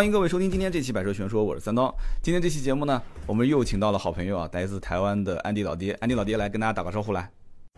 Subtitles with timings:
[0.00, 1.94] 欢迎各位收听今天这期《百车全说》，我是三刀。
[2.22, 5.92] 今天这期节目呢，我们又请到了好朋友啊，来自台湾的安迪老爹。
[6.00, 7.30] 安迪老爹来跟大家打个招呼来。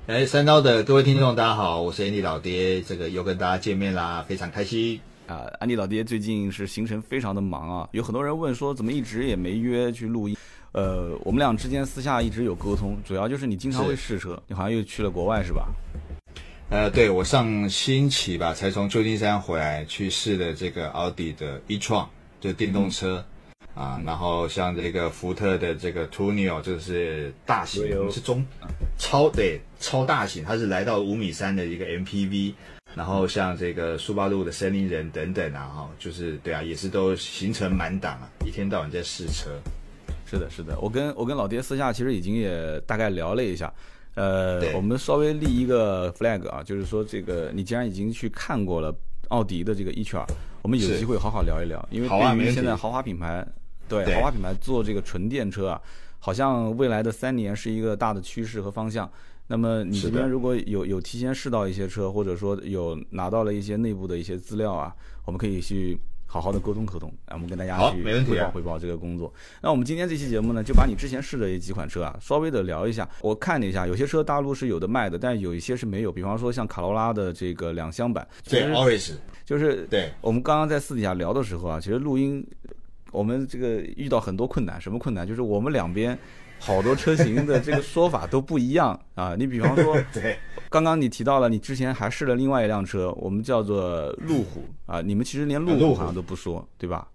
[0.06, 5.00] 哎，三刀的各位听众，大家好，我是安迪老爹，这个又跟大家见面啦，非常开心。
[5.27, 10.36] 啊，安迪老爹最近是行程非常的忙啊，有很多人问说怎么一直也没约去录音。
[10.70, 15.66] 呃，我们俩之间私下一直有沟通，主要就是你经常会试车，你好像又去了国外是吧？
[16.73, 22.07] 呃，对我上星期吧才从旧金山回来，去试了这个奥迪的 e-tron，
[22.41, 23.22] 就电动车
[23.75, 28.43] 啊，然后像这个福特的这个 t u n i o 就是大型，是中
[28.96, 32.55] 超对超大型，它是来到五米三的一个 MPV，
[32.95, 39.50] 然后像这个苏巴路的森林人等等啊，哈，就是对啊，也是都行程满档啊，一天到晚在试车。
[40.25, 43.70] 是的，是的，我跟我跟老爹私下其实已经也大概聊了一下。
[44.14, 48.94] 呃，我们稍微立一个 flag 啊，就是说这个你既然已经去看过了
[49.28, 50.22] 奥迪的这个 e 圈，
[50.61, 53.47] 我们有机会好好聊一聊，因为对于现在豪华品牌，
[53.89, 55.80] 对豪华品牌做这个纯电车啊，
[56.19, 59.11] 好像未来的三年是一个大的趋势和方向。
[59.47, 64.94] 那么你这边如果有有提前试到一些车，或者说有拿到了一些内部的一些资料啊，
[65.25, 65.98] 我们可以去。
[66.33, 69.30] 好好的沟通沟通，我们跟大家去汇报汇报这个工作。
[69.61, 73.06] 那我们今天这期节目呢，就把你之前试的几款车啊，稍微的聊一下。
[73.20, 76.10] 我看了一下，有些车大陆是有的卖的，但有一些是没有。
[76.10, 79.12] 比方说像卡罗拉的这个两厢版，对，always
[79.44, 80.10] 就是对。
[80.22, 82.42] 我们刚刚在私底下聊的时候啊，其实录音
[83.10, 85.28] 我们这个遇到很多困难，什么困难？
[85.28, 86.19] 就是我们两边。
[86.65, 89.35] 好多车型的这个说法都不一样啊！
[89.37, 90.39] 你比方说，对，
[90.71, 97.09] 刚刚你提到了，你之前还试了另外一辆车，我们叫做路虎啊，你们其实连路虎好像都不说，对吧？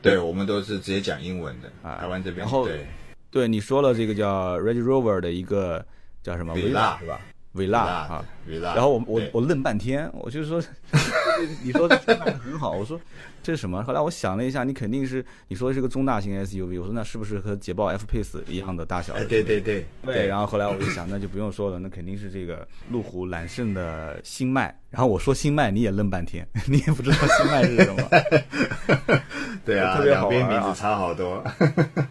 [0.00, 1.96] 对，我们都是直接讲英文的啊。
[1.96, 2.86] 台湾这边，然后对，
[3.28, 5.84] 对，你说了这个叫 Range Rover 的一个
[6.22, 6.54] 叫什么？
[6.54, 7.20] 维拉是吧？
[7.56, 8.74] 维拉啊，维拉。
[8.74, 10.62] 然后我我我愣半天，我就是说，
[11.62, 13.00] 你说卖的很好，我说
[13.42, 13.82] 这是什么？
[13.84, 19.14] 后来我想了一下，你肯定是你说的是个中大型 SUV，我说那是不是和捷豹 F Pace 一样的大小？
[19.14, 20.26] 哎，对对对对。
[20.26, 24.74] 然后后来我一想，那就不用说了，那肯定是这个路虎揽胜的新迈。
[24.90, 29.20] 然后我说新迈，你也愣半天， 你也不知道新迈是什么。
[29.64, 31.42] 对啊，两边名字差好多。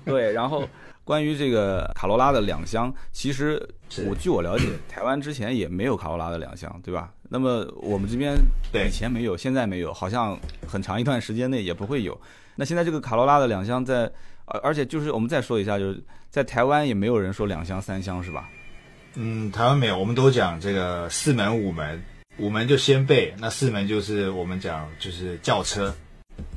[0.04, 0.68] 对，然后。
[1.06, 3.62] 关于这个卡罗拉的两厢，其实
[4.06, 7.14] 我据我了解，台湾之前也没有卡罗拉的两厢，对吧？
[7.30, 8.36] 那么我们这边
[8.74, 12.20] 以前没有，现在没有，好像很长一段时间内也不会有。
[12.56, 14.12] 那现在这个卡罗拉的两厢在，
[14.46, 18.50] 而而且就是我们再说一下，就是在台湾也没有人说两厢三厢是吧？
[19.14, 22.04] 嗯，台湾没有，我们都讲这个四门五门，
[22.38, 25.94] 五门就先备，那四门就是我们讲就是轿车、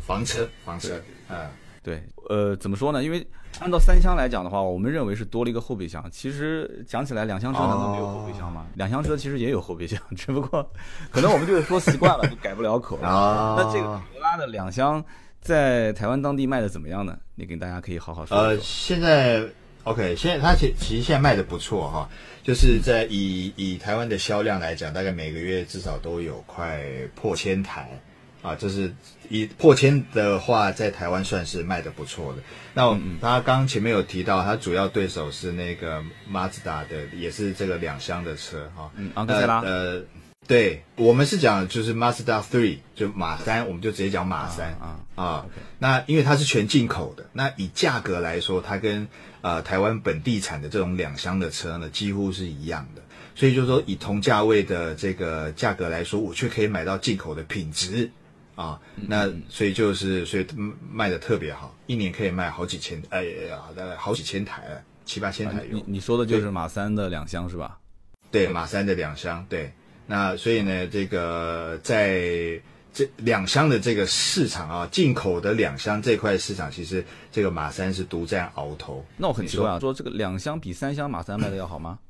[0.06, 0.98] 房车、房车，
[1.28, 1.36] 嗯。
[1.80, 3.02] 对，呃，怎么说呢？
[3.02, 3.26] 因为
[3.60, 6.04] 按照三厢来讲的话，我们认为是多了一个后备箱。
[6.12, 8.66] 其实讲起来，两厢车难道没有后备箱吗？
[8.74, 10.70] 两厢车其实也有后备箱， 只不过
[11.10, 12.96] 可能我们就是说习惯了，就改不了口。
[12.98, 15.04] 啊，那这个卡罗拉的两厢
[15.40, 17.18] 在台湾当地卖的怎么样呢？
[17.34, 18.36] 你跟大家可以好好说。
[18.36, 19.42] 呃，现在
[19.82, 22.08] OK，现在它其其实现在卖的不错哈，
[22.44, 26.80] 就是在以以台湾的销量来讲，大概每个月至少都有快
[27.16, 27.90] 破千台。
[28.40, 28.94] 啊，就是
[29.28, 32.42] 以破千的话，在台湾算是卖的不错的。
[32.74, 38.90] 那他刚前面有提到，他主要对手是那个马自达的，也是这个两厢的车哈。
[38.96, 39.60] 嗯，昂克赛拉。
[39.60, 40.02] 呃，
[40.46, 45.46] 对我们是讲就是 Mazda Three，就马三，我们就直接讲马三啊啊。
[45.78, 49.08] 那因为它是全进口的，那以价格来说，它跟
[49.42, 53.02] 呃台湾本地产的这种两厢的车呢，几乎是一样的。
[53.34, 58.10] 所以就是说，以同价位的这个价格来说，我却可以买到进口的品质。
[58.58, 60.44] 啊，那所以就是所以
[60.90, 65.78] 卖的特别好，一年可以卖好几千，哎呀，大概好几千台了，七八千台有。
[65.78, 67.78] 你你说的就是马三的两厢是吧？
[68.32, 69.72] 对，马三的两厢，对。
[70.08, 72.60] 那所以呢，这个在
[72.92, 79.06] 这两厢的这个市场啊，进口的两厢这块市场，其实这个马三是独占鳌头。
[79.16, 82.00] 那我很奇怪啊，说这个两厢比三厢马三卖的要好吗？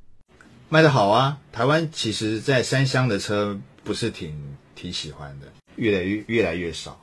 [0.70, 5.46] 卖的好啊，台湾其实，在三厢的车不是挺挺喜欢的。
[5.78, 7.00] 越来越越来越少，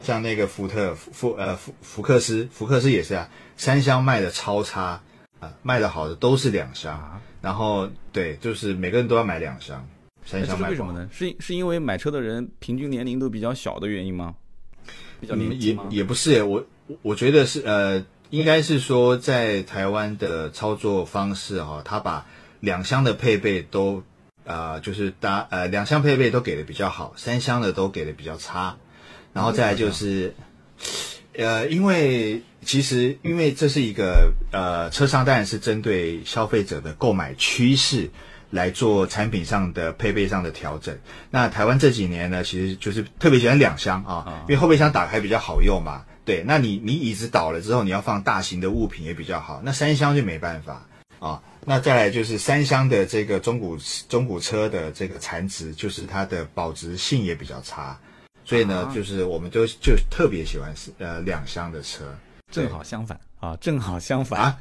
[0.00, 5.00] 像那个福特福呃福福克斯福克斯也是啊，三厢卖的超差
[5.40, 9.86] 啊，卖的好的都是两厢，然后对，就是每个人都要买两厢，
[10.24, 11.08] 三厢卖为什么呢？
[11.12, 14.34] 是是因为买车的人平均年龄都比较小的原因吗？
[15.20, 16.64] 比较年也也不是，我
[17.02, 22.26] 我觉得是呃，应该是说在台湾的操作方式哈，他把
[22.60, 24.02] 两厢的配备都。
[24.44, 28.76] 呃，就是搭呃两厢配备都给的比较好，三厢的都给的比较差，
[29.32, 30.34] 然后再来就是，
[31.36, 38.10] 呃，因为其实因为这是一个呃车商当然是针对消费者的购买趋势
[38.50, 40.96] 来做产品上的配备上的调整。
[41.30, 46.04] 那台湾这几年呢，其实就是特别喜欢两厢啊，因为后备箱打开比较好用嘛。
[46.24, 49.60] 对，那你你椅子倒了之后，你要放大型的物品也比较好。
[49.62, 50.86] 那三厢就没办法
[51.18, 51.42] 啊。
[51.66, 53.76] 那再来就是三厢的这个中古
[54.08, 57.98] 中古车的这个残值，就是它的保值性也比较差。
[58.44, 62.04] 所以呢，就是我们都就特别喜欢是呃两厢的车。
[62.52, 64.58] 正好相反啊，正好相反啊，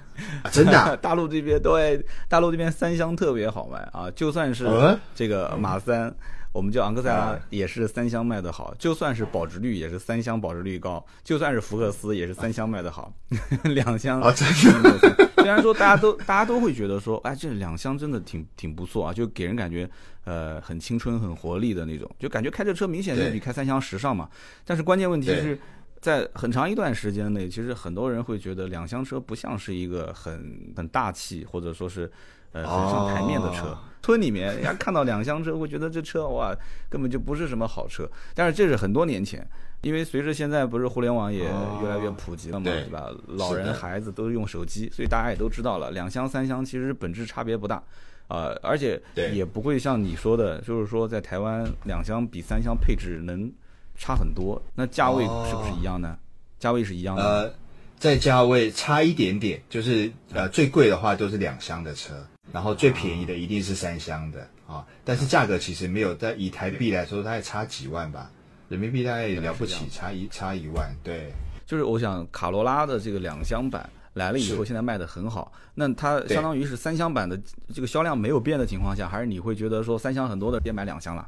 [0.52, 4.66] 真的， 大陆这边对大陆这边三厢特别好卖啊，就算是
[5.14, 6.12] 这个马三，
[6.54, 13.12] 我们叫昂克赛拉也是三厢卖的好，就算是保值率也是三厢保值率高，就算是福克斯也是三厢卖的好，
[13.76, 14.48] 两厢啊真
[14.84, 14.98] 的，
[15.36, 19.90] 虽然说大家都大家都会觉得说，哎，这两厢真的挺挺不错啊，就给人感觉
[20.24, 24.30] 呃很青春很活力的那种，就感觉开这车明显就比开三厢时尚嘛，
[24.64, 25.60] 但是关键问题是。
[26.04, 32.12] 在很长一段时间内，其实很多人会觉得两厢车不像是一个很很大气，或者说是，
[32.54, 33.78] 呃，很上台面的车。
[34.02, 36.54] 村里面人家看到两厢车，会觉得这车哇，
[36.90, 38.10] 根本就不是什么好车。
[38.34, 39.46] 但是这是很多年前，
[39.82, 41.44] 因为随着现在不是互联网也
[41.82, 43.08] 越来越普及了嘛，对吧？
[43.28, 47.82] 老人孩子都用手机，所以大家也都知道了，两厢三厢其实本质差别不大，
[48.28, 53.52] 啊，而且也不会像你说的，就是说在台湾两厢比三厢配置能。
[53.96, 56.18] 差很多，那价位是不是一样呢？
[56.58, 57.24] 价位是一样的。
[57.24, 57.54] 呃，
[58.00, 62.16] 在价位差一点点，就是呃最贵的话都是两厢的车，
[62.52, 64.86] 然后最便宜的一定是三厢的啊。
[65.06, 68.30] 但是价格其实没有在以台币来说，它也差几万吧，
[68.70, 70.94] 人民币大概也了不起，差一差一万。
[71.04, 71.32] 对，
[71.66, 75.52] 就是我想卡罗拉的这个两厢版来了以后，现在卖的很好。
[75.76, 77.40] 那它相当于是三厢版的
[77.74, 81.28] 这个销量没有变的情况下，还是你会觉得说三厢很多的别买两厢了？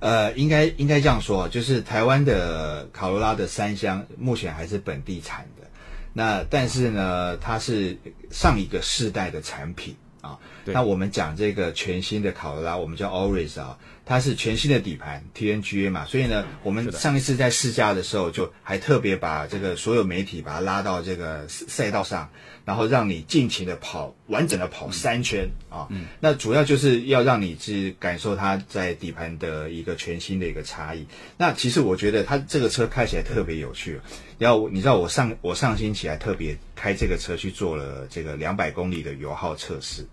[0.00, 5.66] 呃，应该应该这样说，就是台湾的卡罗拉的三厢目前还是本地产的，
[6.12, 7.96] 那但是呢，它是
[8.30, 9.96] 上一个世代的产品
[10.26, 10.38] 啊。
[10.64, 22.28] 那我们讲这个全新的考罗拉，我们叫 Auris 啊，它是全新的底盘 TNGA 嘛，所以呢，我们上一次在试驾的时候，就还特别把这个所有媒体把它拉到这个赛道上。
[22.66, 25.86] 然后让你尽情的跑，完整的跑三圈啊！
[26.18, 31.06] 那主要就是要让你去感受它在底盘的一个全新的一个差异。
[31.36, 34.00] 那其实我觉得它这个车开起来特别有趣。
[34.38, 40.06] 要你知道，我上我上星期还特别开这个车去做了这个两百公里的油耗测试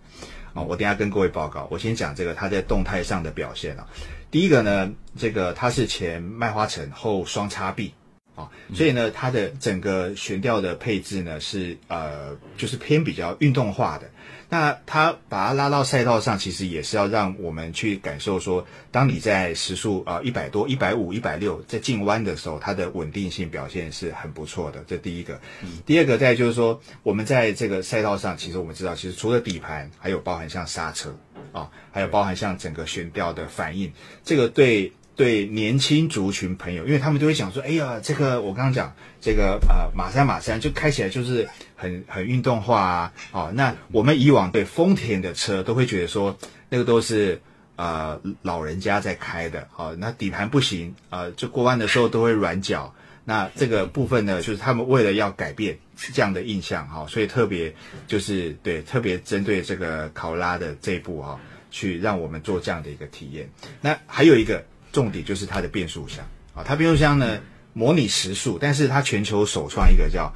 [0.54, 0.62] 啊！
[0.62, 1.68] 我等下跟各位报告。
[1.70, 3.86] 我先讲这个它在动态上的表现啊。
[4.30, 7.94] 第一个呢，这个它是前麦花臣后双叉臂。
[8.34, 14.10] 啊，所以呢，它的整个悬吊的配置呢是呃，就是偏比较运动化的。
[14.54, 24.84] 那他把它拉到赛道上，其实也是要让我们去感受说，当你在时速啊一百多、一百五、一百六在进弯的时候，它的稳定性表现是很不错的。
[24.86, 25.40] 这第一个。
[25.84, 31.12] 第二个，再就是说，我们在这个赛道上，其实我们知道，其实除了底盘，还有包含像刹车
[31.50, 33.92] 啊，还有包含像整个悬吊的反应，
[34.22, 34.92] 这个对。
[35.16, 41.48] 对年轻族群朋友，因为他们都会讲说：“哎呀，这个我刚刚讲这个呃马三马三就开起来就是
[41.84, 46.36] 很很运动化啊。”哦，那我们以往对丰田的车都会觉得说，
[46.68, 47.40] 那个都是
[47.76, 49.68] 呃老人家在开的。
[49.76, 52.92] 哦，那底盘不行啊，就过弯的时候都会软脚。
[53.24, 55.78] 那这个部分呢，就是他们为了要改变
[56.12, 57.72] 这样的印象哈，所以特别
[58.08, 61.38] 就是对特别针对这个考拉的这一步哈，
[61.70, 63.48] 去让我们做这样的一个体验。
[63.80, 64.64] 那还有一个。
[64.94, 67.40] 重点就是它的变速箱啊，它变速箱呢
[67.72, 70.32] 模拟时速，但是它全球首创一个叫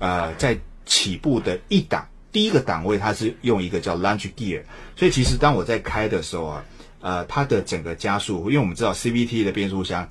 [0.00, 0.54] 呃在
[0.86, 4.62] 起步的一档第一个档位，它是用一个叫 launch gear，
[4.96, 6.64] 所以其实当我在开的时候啊，
[7.00, 10.08] 呃它的整个加速，因为我们知道 CVT 的变速箱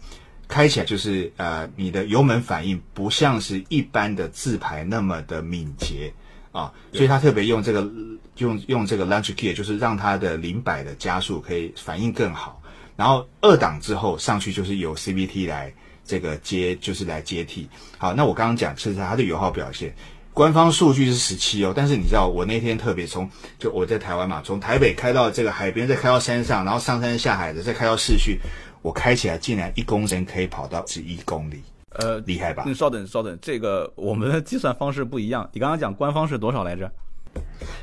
[0.48, 6.13] 开起来就是呃你的油门反应不像是一般的自排那么的敏捷
[6.51, 7.90] 啊，所以它特别用这个
[8.38, 12.62] 用用这个 launch gear，就是让它的零百的加速可以反应更好。
[12.98, 15.74] 然后二档之后上去就是由 CVT 来
[16.06, 17.68] 这个接，就是来接替。
[17.98, 19.96] 好，那我刚刚讲是它的油耗表现，
[20.34, 28.40] 官方数据是十七哦，但是你知道我那天特别从就我在台湾嘛，从台北开到这个海边，再开到山上，然后上山下海的，再开到市区，
[28.82, 32.64] 我开起来竟然一公升可以跑到十一公里，呃，厉害吧？
[32.66, 35.50] 你稍等稍等，这个我们的计算方式不一样。
[35.52, 36.90] 你刚刚讲官方是多少来着？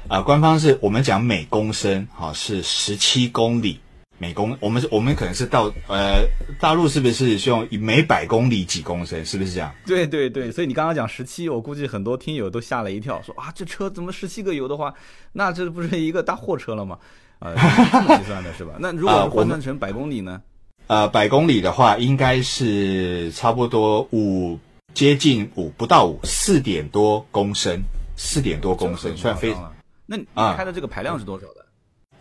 [0.08, 3.78] 啊，官方是我们讲每公升哈是十七公里。
[4.18, 6.24] 每公，我们是，我们可能是到，呃，
[6.60, 9.24] 大陆是不是用每百公里几公升？
[9.24, 9.72] 是不是这样？
[9.86, 14.92] 对对对，所以你刚刚讲十七，我估计很多听友都吓了一跳，说啊，这车怎么十七个油的话，
[15.32, 16.98] 那这不是一个大货车了吗？
[17.38, 17.54] 呃，
[17.92, 18.74] 这么计算的是吧？
[18.80, 20.42] 那如果换算成百公里呢？
[20.88, 24.58] 呃，百公里的话，应该是差不多五，
[24.94, 27.80] 接近五，不到五，四点多公升，
[28.16, 29.72] 四点多公升，算非常。
[30.06, 31.64] 那你开的这个排量是多少的？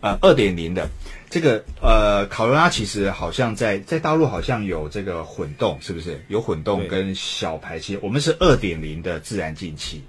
[0.00, 0.88] 呃，二点零的
[1.28, 6.24] 这个呃，卡罗拉其实好像在在大陆好像有这个混动，是不是？
[6.28, 7.98] 有混动跟小排气。
[8.00, 10.04] 我们是二点零的自然进气。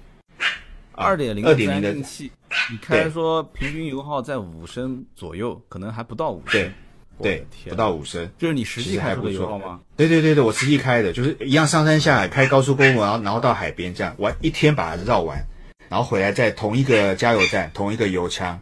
[0.92, 2.30] 二点零的自然进气，
[2.70, 6.70] 你开说平均油耗在五升左右，可能还不到五升。
[7.22, 8.30] 对，不到五升。
[8.38, 9.80] 就是你实际开出的油耗吗？
[9.96, 15.44] 对对对对，我实际开的，就是一样上山下海，开高速公路，然后然后到海边这样，玩一天把它绕完，
[15.88, 18.60] 然后回来在同一个加油站，同一个油枪。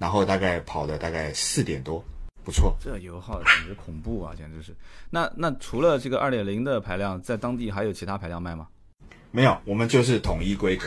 [0.00, 2.02] 然后大概跑的大概四点多，
[2.42, 2.74] 不错。
[2.80, 4.74] 这油耗简直恐怖啊，简直是。
[5.10, 8.66] 那那除了这个二点零的排量，在当地还有其他排量卖吗？
[9.30, 10.86] 没有，我们就是统一规格，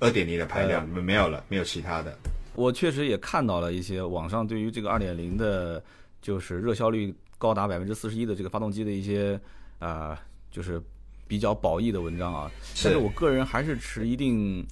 [0.00, 2.12] 二点零的排量，没有了，没有其他的。
[2.56, 5.80] 我确实也看到了一些网上对于这个二点零的，
[6.20, 9.40] 就是热效率高达百分之四十一的这个发动机的一些
[9.78, 10.82] 啊，就是
[11.28, 12.50] 比较褒义的文章啊。
[12.82, 14.66] 但是我个人还是持一定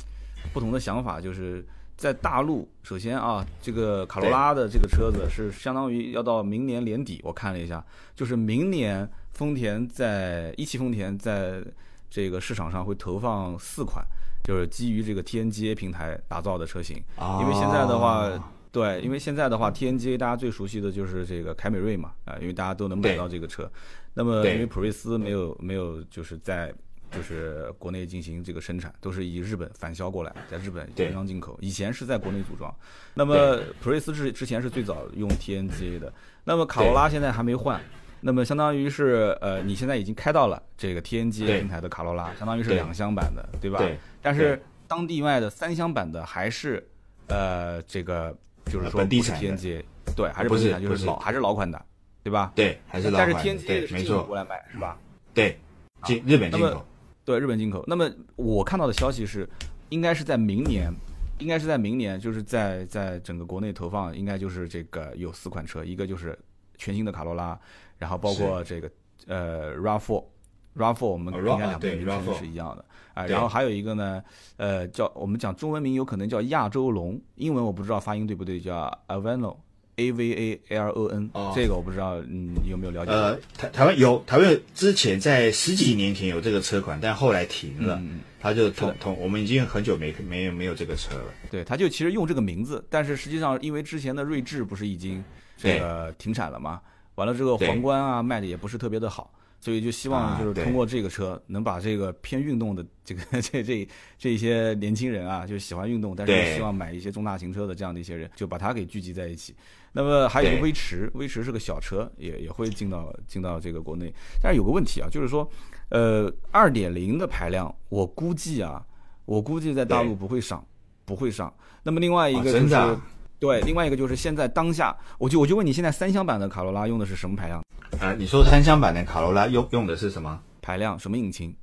[0.53, 1.65] 不同的想法，就是。
[1.97, 7.85] 在大陆，首先啊，这个卡罗拉的这个车子是相当于要到明年年底，我看了一下，
[8.15, 11.63] 就是明年丰田在一汽丰田在
[12.11, 14.05] 这个市场上会投放四款，
[14.43, 16.97] 就是基于这个 TNGA 平台打造的车型。
[17.41, 18.31] 因为现在的话，
[18.73, 23.71] 对，因为现在的话，TNGA 大家最熟悉的就是这个凯美瑞嘛，啊，因为大家都能买到这个车。
[24.15, 26.75] 那么因为普锐斯没有没有就是在。
[27.15, 31.59] 就是国内进行这个生产，都是以日本返销过来，在日本原装进口。
[31.61, 32.75] 以前是在国内组装。
[33.15, 36.13] 那么普锐斯是之前是最早用 TNGA 的。
[36.45, 37.81] 那么卡罗拉现在还没换。
[38.25, 43.79] 那么相当于是呃，你现在已经开到了这个 TNGA 平台的卡罗拉，相当于是两厢版的，对吧？
[43.79, 43.99] 对。
[44.23, 46.87] 但是当地卖的三厢版的还是
[47.27, 48.33] 呃这个
[48.67, 49.83] 就是说不是 TNGA，
[50.15, 51.85] 对，还是不是就是老还是老款的，
[52.23, 52.53] 对吧？
[52.55, 53.33] 对，还是老款。
[53.33, 54.97] 但是 TNGA 是进口过来卖是吧？
[55.35, 55.59] 对，
[56.05, 56.87] 进日本进口。
[57.25, 59.49] 对日本进口，那么我看到的消息是，
[59.91, 60.93] 应该是在明年，
[61.39, 66.37] 应该是在明年，就是在在整个国内投放，应该就是这个有四款车，一个就是
[66.77, 67.59] 全新的卡罗拉，
[67.99, 68.91] 然后包括这个
[69.27, 74.23] 呃 RAV4，RAV4 我们应该两个名称是一样的，啊，然后还有一个呢，
[74.57, 79.57] 呃叫我们讲中文名有可能叫亚洲龙，英文我不知道发音对不对，叫 Avano。
[79.97, 83.13] A V A L O N，这个我不知道，嗯，有没有了解？
[83.13, 88.03] 呃，台台湾有，台湾之前在十几年前有这个车款，但后来停了，
[88.41, 91.35] 他就同同我们已经很久没没有没有这个车了。
[91.51, 95.23] 对，他就其实用这个名字，但是实际上因为之前的锐志不是已经
[95.57, 96.81] 这个停产了吗？
[97.17, 99.33] 完了之后皇冠啊卖的也不是特别的好。
[99.61, 109.55] 所以就希望就是通过这个车能把这个偏运动的这个 这这这些年轻人啊，就是喜欢运动，但是希望买一些中大型车的这样的一些人，就把它给聚集在一起。
[109.93, 114.13] 那么还有一个威驰，威驰是个小车，也也会进到进到这个国内。
[114.43, 115.49] 但是有个问题啊，就是说，
[115.91, 118.85] 呃，二点零的排量，我估计啊，
[119.27, 120.65] 我估计在大陆不会上，
[121.05, 121.53] 不会上。
[121.83, 122.99] 那么另外一个就是，
[123.39, 127.63] 对，另外一个就是现在当下，我就我就问你，现在三厢版的卡罗拉用的是什么排量？
[128.01, 130.99] 呃，你说三厢版的卡罗拉用用的是什么排量？
[130.99, 131.55] 什么引擎？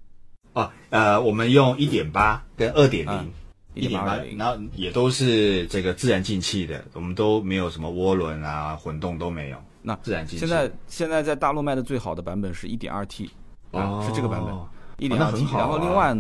[0.54, 3.32] 哦，呃，我们用一点八跟二点零，
[3.80, 9.58] 一点八，然后也都是这个自然进气的，我们都没有什么涡轮啊、混动都没有。
[9.82, 10.46] 那自然进气。
[10.46, 13.30] 现在现在在大陆卖的最好的版本是一点二 T，
[13.72, 14.54] 啊，是这个版本，
[14.98, 15.46] 一点二 T。
[15.56, 16.16] 然后另外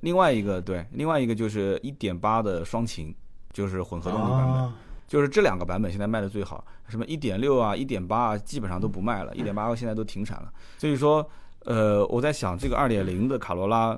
[0.00, 3.14] 另外一个对，另外一个就是一点八的双擎，
[3.52, 4.72] 就是混合动力版本。
[5.08, 10.52] 就是这两个版本现在卖的最好，什么一点六啊、一点八啊，基本上都不卖了，一点八现在都停产了。
[10.78, 11.24] 所以说，
[11.64, 13.96] 呃，我在想这个二点零的卡罗拉，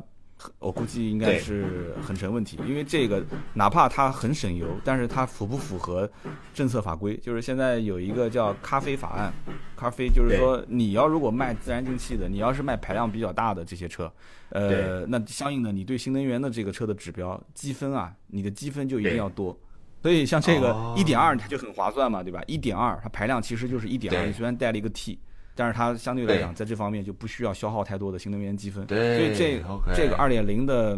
[0.58, 6.08] 我估计应该是很成问题，因为这个哪怕它很省油，但是它符不符合
[6.54, 7.16] 政策法规？
[7.16, 9.32] 就是现在有一个叫咖啡法案，
[9.76, 14.12] 咖啡就是说你要如果卖自然进气的，你要是卖排量比较大的这些车，
[14.50, 19.58] 呃，那相应的你对新能源的这个车的指标积分啊，你的积分就一定要多。
[20.00, 22.40] 所以像这个一点二，它就很划算嘛，对吧？
[22.46, 25.18] 一点二，它排量其实就是一点二，虽然带了一个 T，
[25.58, 28.86] 但是它相对来讲，在这方面就不需要消耗太多的新能源积分。
[28.86, 29.60] 所以这
[29.92, 30.96] 这个二点零的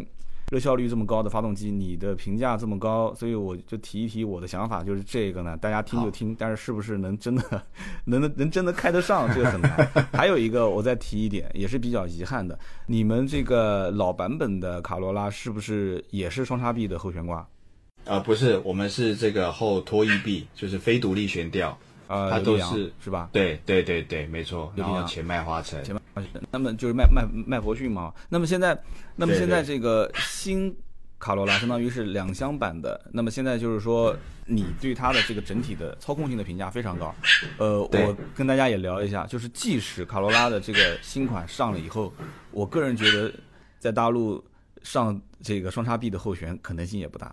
[0.51, 7.43] 热效率这么高的发动机，你的评价这么高，所以我就提一提我的想法，就是这个呢，大家听就听，但是是不是能真的
[8.05, 9.89] 能能能真的开得上，这个很难。
[10.13, 17.49] 还有一个，我再提一点，也是比较遗憾的，你们这个老版本的卡罗拉是不是也是双叉臂的后悬挂？
[18.05, 21.79] 呃，不是，我们是这个后拖曳臂，就是非独立悬吊，
[22.11, 23.31] 呃，它都是是吧？
[23.33, 24.73] 对对对对，没错。
[24.75, 28.13] 然后前麦花臣，前麦花臣，那么就是麦麦麦弗逊嘛。
[28.29, 28.77] 那么现在，
[29.15, 30.77] 那么现在这个新
[31.21, 33.01] 卡罗拉相当于是两厢版的。
[33.13, 34.13] 那么现在就是说，
[34.45, 37.15] 你对它的这个整体的操控性的评价非常高。
[37.59, 42.13] 呃，我跟大家也聊一下，就是即使卡罗拉的这个新款上了以后，
[42.51, 43.33] 我个人觉得
[43.79, 44.45] 在大陆
[44.83, 47.33] 上这个双叉臂的后悬可能性也不大。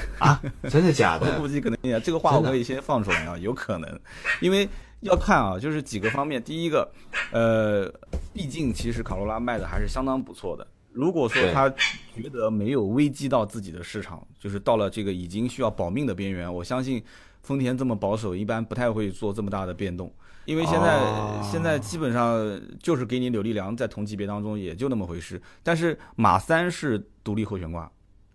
[0.18, 1.26] 啊，真的假的？
[1.34, 4.00] 我估计可能也这个话我可以先放出来啊，有可能，
[4.40, 4.68] 因为
[5.00, 6.42] 要看啊，就是几个方面。
[6.42, 6.90] 第一个，
[7.32, 7.92] 呃，
[8.32, 10.66] 毕竟其实卡罗拉卖的还是相当不错的。
[10.92, 17.02] 如果说他觉得没有危机到自己的市场，就是到了这个已经需要保命的边缘，我相信
[17.42, 20.12] 丰田这么保守，一般不太会做这么大的变动。
[20.44, 27.88] 因为现在现在基本上就是给你柳力良在同级别当中也就那么回事，但是马三是独立后悬挂，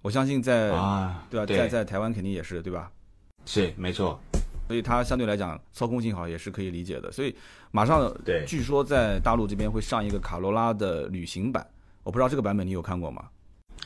[0.04, 2.92] 我相信在啊对吧，在在台湾肯定也是对吧？
[3.46, 4.20] 是没错，
[4.68, 7.10] 所以它相对来讲操控性好也是可以理解的。
[7.12, 7.34] 所以
[7.72, 11.66] 马上对据说在大陆这边会上一个卡罗拉的旅行版，
[12.04, 13.24] 我不知道这个版本你有看过吗？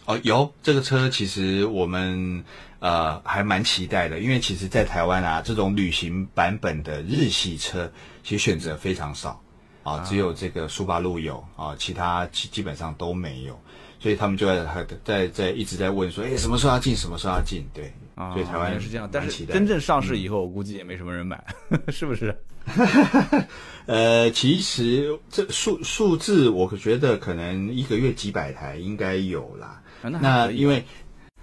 [0.05, 2.43] 哦，有这个车，其实我们
[2.79, 7.91] 呃还蛮期待的，因为其实，在台湾啊，这种旅行版本的日系车，
[8.23, 9.41] 其实选择非常少
[9.83, 13.59] 啊，只有这个苏巴路有啊，其他基基本上都没有，
[13.99, 17.65] 所以他们就在在在一直在问说，哎，什么时候要进，什么时候要进？
[17.73, 21.43] 对，所以台湾是这样，但是真正上市以后，我估计也没什么人买，
[21.89, 22.35] 是不是？
[23.87, 29.81] 呃，其实这数数字，我觉得可能一个月几百台应该有啦。
[30.01, 30.83] 那因为，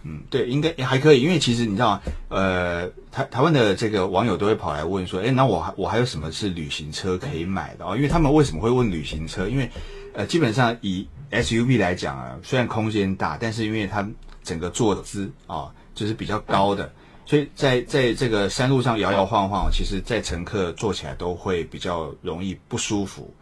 [0.02, 7.96] 嗯，对，应该还可以，因为其实你知道，呃，台台湾的这个网友都会跑来问说，哎，那我还我还有什么是旅行车可以买的啊？
[7.96, 9.48] 因为他们为什么会问旅行车？
[9.48, 9.70] 因为，
[10.12, 14.06] 呃，基本上以 SUV 来讲啊，虽然空间大，但是因为它
[14.42, 16.92] 整个坐姿啊，就是比较高的，
[17.24, 23.32] 所以在在这个山路上摇摇晃晃，其实在乘客坐起来都会比较容易不舒服。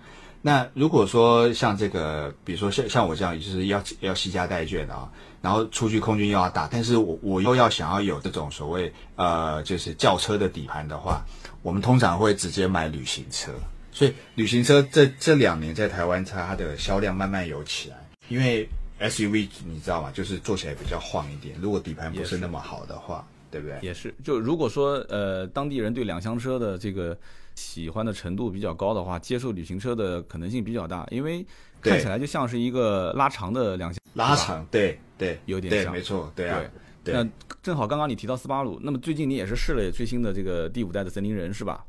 [0.44, 5.08] 那如果说像这个，比如说像像我这样，就是要要惜家带眷的啊，
[5.40, 11.22] 然后出去空军又要大，但是我我又要想要有这种所谓呃就是轿车的底盘的话，
[11.62, 13.52] 我们通常会直接买旅行车。
[13.92, 17.96] 所以旅行车这这两年在台湾它的销量慢慢有起来，
[18.28, 18.66] 因为
[19.00, 20.10] SUV 你知道吗？
[20.12, 23.78] 就是坐起来比较晃一点，如果底盘不是那么好的话，对不对？
[23.82, 27.16] 也是，就如果说呃当地人对两厢车的这个。
[27.54, 31.44] 喜欢的程度比较高的话，接受旅行车的可能性比较大，因为
[31.82, 36.62] 看起来就像是一个拉长的两厢，拉长，对对，有点像，没错，对啊。
[37.04, 37.28] 对那
[37.62, 41.84] 正好刚刚你提到斯巴鲁，那么最近你也是试了最新的这个第五代的森林人是吧？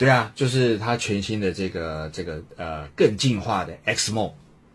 [0.00, 4.32] 对啊，就是它全新的这个这个呃更进化的 X Mode。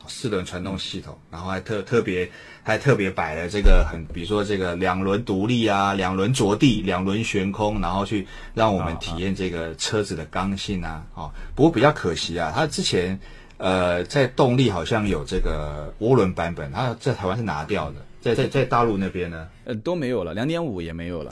[0.07, 2.29] 四轮传动系统，然后还特特别
[2.61, 11.03] 还特别摆了这个很，比如说这个两轮独立啊，两轮着地，两轮悬空，然后去让我们体验这个车子的刚性啊。
[11.15, 13.19] 哦，不过比较可惜啊，它之前
[13.57, 21.31] 呃在动力好像有这个涡轮版本，它在台湾是拿掉的，在在在大陆那边呢，呃都没有了，两点五也没有了，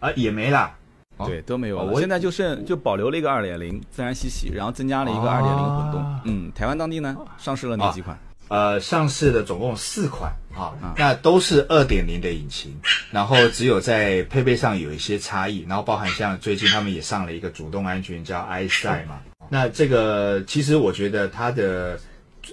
[0.00, 0.77] 啊也没了。
[1.26, 1.78] 对，都没有。
[1.78, 6.20] 我现在就剩就保留了一个二点零自然吸气，然后增加了一个二点零混动。
[6.24, 8.18] 嗯，台湾当地呢上市了哪几款？
[8.48, 12.74] 呃，上市的总共四款啊，那都是二点零的引擎，
[13.10, 19.18] 然后只有在配备上有一些差异，然后包含像最近他们也上了一个主动安全叫 i 赛嘛。
[19.50, 22.00] 那这个其实我觉得它的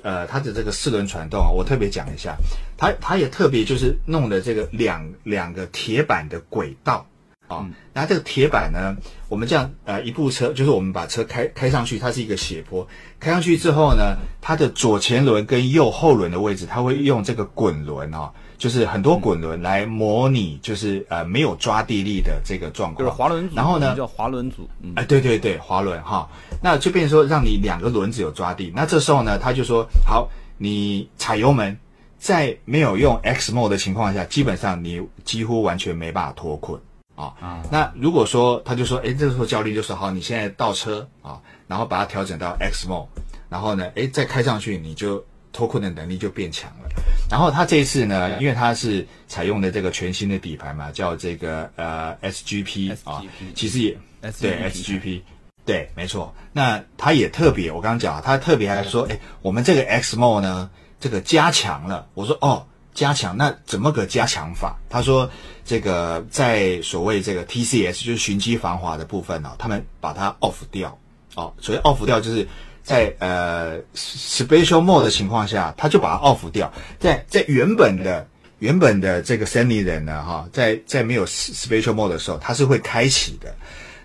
[0.03, 2.35] 呃它的这个四轮传动啊，我特别讲一下，
[2.77, 7.07] 它它也特别就是弄的这个两两个铁板的轨道。
[7.47, 8.95] 啊，那这个铁板呢？
[9.27, 12.87] 我们这样呃，一部车就是我们把车开开上去，它是一个斜坡，
[13.19, 23.55] 开上去之后呢，它的左前轮跟右后轮的位置，它会用这个滚轮哦，就是很多滚轮来模拟，就是呃没有抓地力的这个状况，就是滑轮组。
[23.55, 24.69] 然后呢，叫滑轮组。
[24.95, 26.29] 哎，对对对，滑轮哈，
[26.61, 28.71] 那就变成说让你两个轮子有抓地。
[28.75, 31.77] 那这时候呢，他就说好，你踩油门，
[32.17, 36.79] 在没有用 X mode 的情况下，基本上你几乎完全没办法脱困。
[37.15, 43.07] 啊，那如果说他就说，哎，这个时候教练就说，好，你现在倒车啊，然后把它调整到 X mode，
[43.49, 46.89] 然后呢，哎，再开上去，你就脱困的能力就变强了。
[47.31, 53.23] 然后他这一次呢，因为他是采用的这个全新的底盘嘛，叫这个呃 SGP 啊，
[53.55, 53.97] 其实也
[54.41, 55.21] 对 SGP，
[55.65, 56.33] 对，没错。
[56.51, 62.07] 那他也特别，我刚刚讲，他特别还说，哎，我们这个 X mode 呢，这个加强了。
[62.13, 62.65] 我说，哦。
[62.95, 64.75] 加强那怎么个加强法？
[64.89, 65.29] 他说
[65.65, 70.97] 这个在所谓这个 TCS 就是循迹防滑的部分呢，他们把它 off 掉
[71.35, 71.53] 哦。
[71.59, 72.47] 所以 off 掉就是
[72.81, 76.71] 在呃 special mode 的情况下，他就把它 off 掉。
[76.97, 78.25] 在在原本的
[78.59, 83.53] 原本的这个森林人呢，哈，在在没有 special mode 的时候，它是会开启的。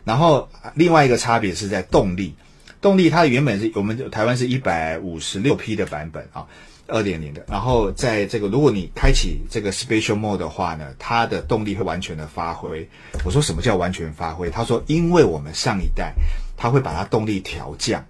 [0.02, 2.34] 然后另外一个差别是在动力，
[2.80, 6.44] 动力它原本是我们台湾是一百五十六匹的版本啊。
[6.90, 12.88] 二点零的，然后在这个如果你开启这个 special mode 的话呢，它的动力会完全的发挥。
[13.24, 14.50] 我说什么叫完全发挥？
[14.50, 16.12] 他说，因为我们上一代
[16.56, 18.04] 它会把它动力调降，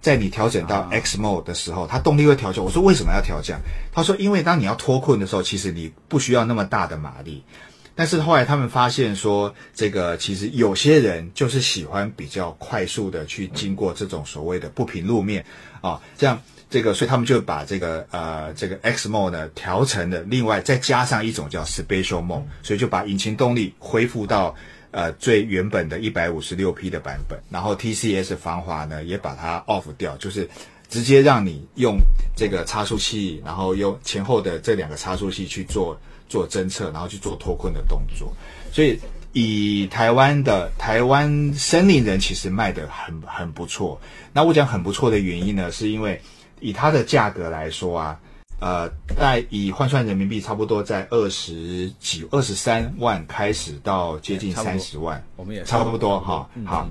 [0.00, 2.64] 在你调整到 X mode 的时候，它动力会调降。
[2.64, 3.60] 我说为什么要调降？
[3.92, 7.42] 他说，因为当你要脱困的时候，其实你不需要那么大的马力。
[7.96, 15.44] 但是后来他们发现说，这个其实有些人就是喜欢比较快速的去经过这种所谓的不平路面
[15.82, 24.54] 啊，这样这个，所以他们就把这个呃这个 X Mode 呢调成了另外再加上一种叫 Special Mode，所以就把引擎动力恢复到
[24.92, 30.48] 呃最原本的一百五十六匹的版本，然后 TCS 防滑呢也把它 off 掉，就是
[30.88, 31.98] 直接让你用
[32.36, 35.98] 这个差速器，然后用前后的这两个差速器去做。
[36.30, 38.32] 做侦测，然后去做脱困的动作，
[38.70, 38.96] 所以
[39.32, 44.00] 以台湾的台湾森林人其实卖的很很不错。
[44.32, 46.22] 那我讲很不错的原因呢，是因为
[46.60, 48.20] 以它的价格来说啊，
[48.60, 56.48] 呃，在以换算人民币差不多在二十几、二十三万开始到接近三十万，我们也差不多哈。
[56.66, 56.88] 好，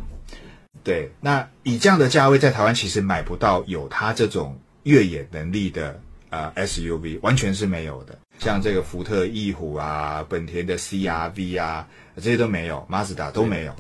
[0.83, 8.17] 对，那以这样的价位在台湾其实买不到有它这种越野能力的呃 SUV，完全是没有的。
[8.39, 11.85] 像这个福特翼虎啊，本田的 CRV 啊，
[12.19, 13.73] 这些都没有，马自达都没有。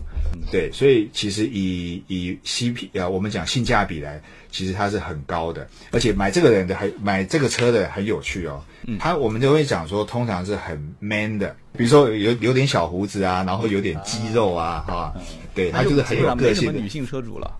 [0.51, 4.21] 对，所以其实以以 CP 啊，我们讲性价比来，
[4.51, 5.67] 其实它是很高的。
[5.91, 8.63] 而且买这个人的还买这个车的很有趣哦。
[8.99, 15.13] 他我们就会讲说，通常是很 man 的，比如说有有点小胡子啊，然后有点肌肉啊，哈，
[15.53, 17.51] 对他就是很有个性的女性车主了。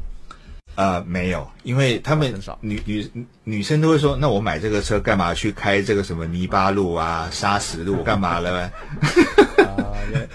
[0.80, 3.12] 呃，没有，因为他们女女
[3.44, 8.62] 女生都会说，那我买这个车干嘛去开这个什么泥巴路啊、砂石路 干嘛了？
[8.62, 8.72] 啊，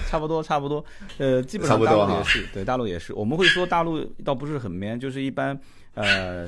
[0.07, 0.85] 差不多差不多，
[1.17, 3.15] 呃，基本上大陆也是，对，大陆也是。
[3.15, 5.59] 我们会说大陆倒不是很 man，就是一般
[5.95, 6.47] 呃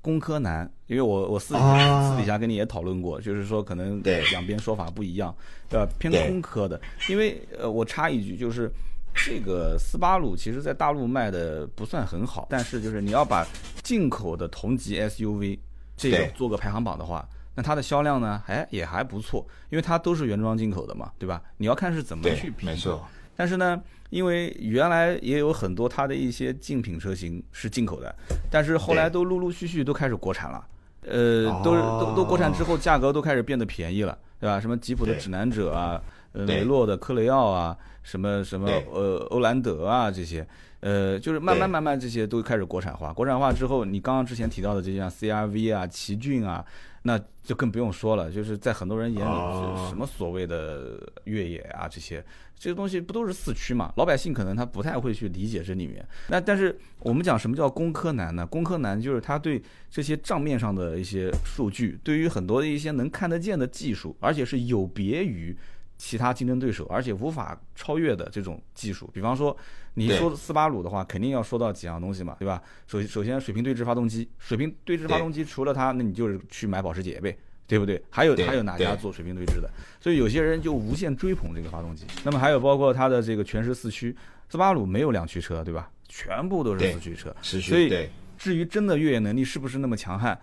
[0.00, 5.34] 工科男，因为我我私底下私底下跟你也讨论过，就是说可能两边说法不一样，
[5.68, 5.86] 对吧？
[5.98, 8.72] 偏工科的，因为呃，我插一句就是。
[9.16, 13.46] 这个斯巴鲁其实在大陆卖的不算很好，但是就是你要把
[13.82, 15.58] 进口的同级 SUV
[15.96, 21.42] 这个做个排行榜的话，那它的销量呢，哎也还不错，因为它都是原装进口的嘛，对吧？
[21.56, 22.66] 你要看是怎么去比。
[22.66, 23.02] 没错。
[23.38, 28.14] 但是呢，因为原来也有很多它的一些竞品车型是进口的，
[28.50, 30.66] 但是后来都陆陆续续都开始国产了，
[31.02, 34.58] 呃，都都都国产之后价格都开始变得便宜了，对吧？
[34.58, 36.00] 什么吉普的指南者啊，
[36.36, 37.76] 呃，雷诺的科雷奥啊。
[38.06, 40.46] 什么什么呃欧蓝德啊这些，
[40.78, 46.64] 呃就是慢慢慢慢这些都开始国产化，国产化之后，你刚刚之前提到的这些像 CRV 啊、奇骏啊，
[47.02, 52.24] 那就更不用说了，就是在很多人眼里，什么所谓的越野啊这些，
[52.56, 53.92] 这些东西不都是四驱嘛？
[53.96, 56.06] 老百姓可能他不太会去理解这里面。
[56.28, 58.46] 那但是我们讲什么叫工科男呢？
[58.46, 65.56] 工科男就是他对这些账面上的一些数据，对于很多的一些能看得见的技术，而且是有别于。
[65.98, 69.56] 其他竞争对手，而且无法超越的这种技术，比方说，
[69.94, 72.62] 你说斯巴鲁的话，肯定要说到几样东西嘛，对吧？
[72.86, 78.02] 首首先，水平对置发动机，水平对置发动机除了它，那你就是去买保时捷呗，对不对？
[78.10, 79.70] 还有还有哪家做水平对置的？
[80.00, 82.04] 所以有些人就无限追捧这个发动机。
[82.24, 84.14] 那么还有包括它的这个全时四驱，
[84.50, 85.90] 斯巴鲁没有两驱车，对吧？
[86.08, 87.34] 全部都是四驱车。
[87.40, 90.38] 所以至于真的越野能力是不是那么强悍，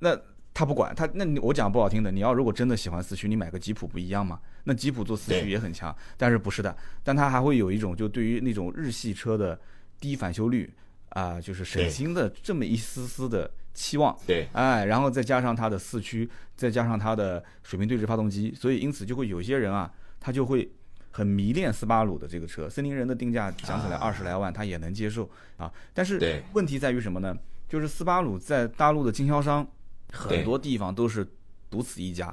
[0.00, 0.18] 那。
[0.58, 4.40] 他不管他，那你我讲不好听的，你要如果真的喜欢四驱，你买个吉普不一样吗？
[4.64, 9.56] 那吉普做四驱也很强，但是不是的，但它还会有一种就对于那种日系车的
[10.00, 10.68] 低返修率
[11.10, 14.18] 啊，就是省心的这么一丝丝的期望。
[14.26, 20.68] 对，哎，然后再加上它的四驱，再加上它的水平对置发动机，所以因此就会有些人啊，他就会
[21.12, 22.68] 很迷恋斯巴鲁的这个车。
[22.68, 25.72] 森林人的定价讲起来二十来万，他也能接受啊。
[25.94, 27.32] 但是问题在于什么呢？
[27.68, 29.64] 就是斯巴鲁在大陆的经销商。
[30.12, 31.26] 很多地方都是
[31.70, 32.26] 独此一家，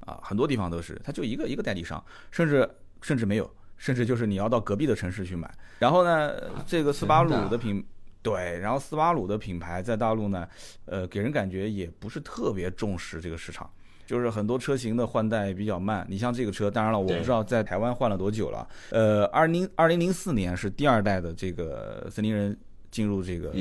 [0.00, 2.68] 啊，很多地方都是，它就一个一个代理商，甚至
[3.00, 5.52] 甚至没有，甚至就是你要到隔壁的城市去买。
[5.78, 6.32] 然后呢，
[6.66, 7.84] 这个斯巴鲁的品，
[8.22, 10.46] 对，然后斯巴鲁的品牌在大陆呢，
[10.84, 13.70] 呃，给人感觉也不是特别重视这个市场，
[14.04, 16.04] 就是很多车型的换代比较慢。
[16.08, 18.68] 你像这个车，当然了，我不知道在台湾换了多久了。
[18.90, 22.58] 呃，二零二零零四年是第二代的这个森林人
[22.90, 23.54] 进入这个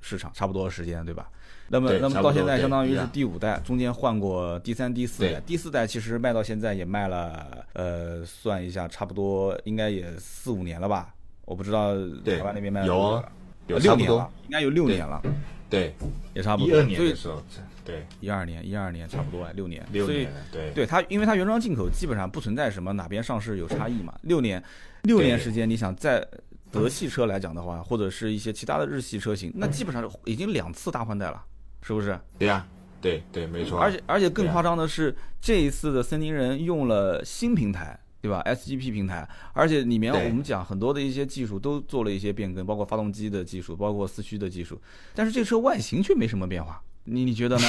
[0.00, 1.30] 市场，差不多时间，对吧？
[1.72, 5.40] 那么，那么到现在相当于是第五代，中间换过第三、第四代。
[5.46, 11.14] 第四代其实卖到现在也卖了，呃，算一下，差不多应该也四五年了吧？
[11.44, 13.22] 我不知道台湾那边卖有
[13.68, 15.22] 有六年了，应该有六年了。
[15.68, 15.94] 对，
[16.34, 16.74] 也差不多。
[16.74, 17.40] 一二年的时候，
[17.84, 19.86] 对，一二年，一二年差不多六年。
[19.92, 24.12] 六年，对，对它，因为它原装进口基本上不存在什么哪边上市有差异嘛。
[24.22, 24.60] 六年，
[25.02, 26.26] 六年时间，你想在
[26.72, 31.40] 德系车来讲的话，或者是一些其他的日系车型，那基本上已经两次大换代了。
[31.82, 32.18] 是不是？
[32.38, 32.66] 对呀，
[33.00, 33.78] 对对，没错。
[33.78, 44.80] 而且而且更夸张的是，这一次的森林人用了新平台，对吧？SGP 平台，而且里面我们讲很多的一些技术都做了一些变更，包括发动机的技术，包括四驱的技术。
[45.14, 47.64] 但是这车外形却没什么变化，你你觉得呢？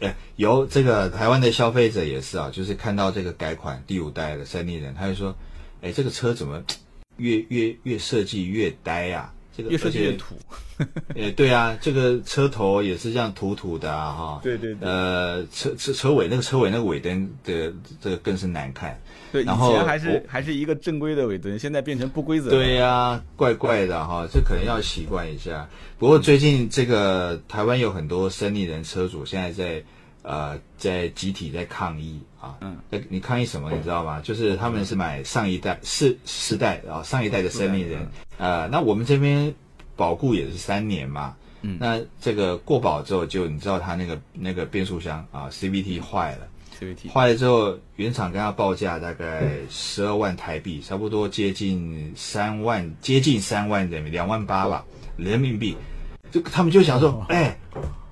[0.00, 5.34] 呃， 有这个台湾的消费者也是啊，就是看到这个改款第五代的三立人，他就说，
[5.80, 6.62] 哎，这个车怎么
[7.16, 9.32] 越越越设计越呆呀？
[9.56, 10.34] 这个越设计越土。
[11.14, 14.40] 呃，对啊，这个车头也是这样土土的啊，哈。
[14.42, 14.86] 对对对。
[14.86, 19.00] 呃，车车车尾那个车尾那个尾灯的这个更是难看。
[19.32, 22.50] 对，以前还是还是一个正规的尾灯，现在变成不规则。
[22.50, 25.68] 对呀，怪怪的哈，这可能要习惯一下。
[25.98, 29.82] 不过最近这个台湾有很多生意人车主现在在
[30.26, 32.58] 呃在集体在抗议啊。
[32.60, 32.76] 嗯。
[33.08, 33.72] 你抗议什么？
[33.72, 34.20] 你知道吗？
[34.20, 38.06] 就是他们是买上一代四四代啊上一代的生命人。
[38.36, 39.54] 呃，那我们这边。
[39.98, 46.46] 保固也是三年嘛，嗯，那这个过保之后，就你知道他那个那个变速箱啊，CVT 坏了
[46.78, 54.84] ，CVT 坏了之后，原厂跟他报价大概十二万台币，差不多接近三万，接近三万人民两万八吧
[55.16, 55.74] 人民币，
[56.30, 57.58] 就他们就想说，哎，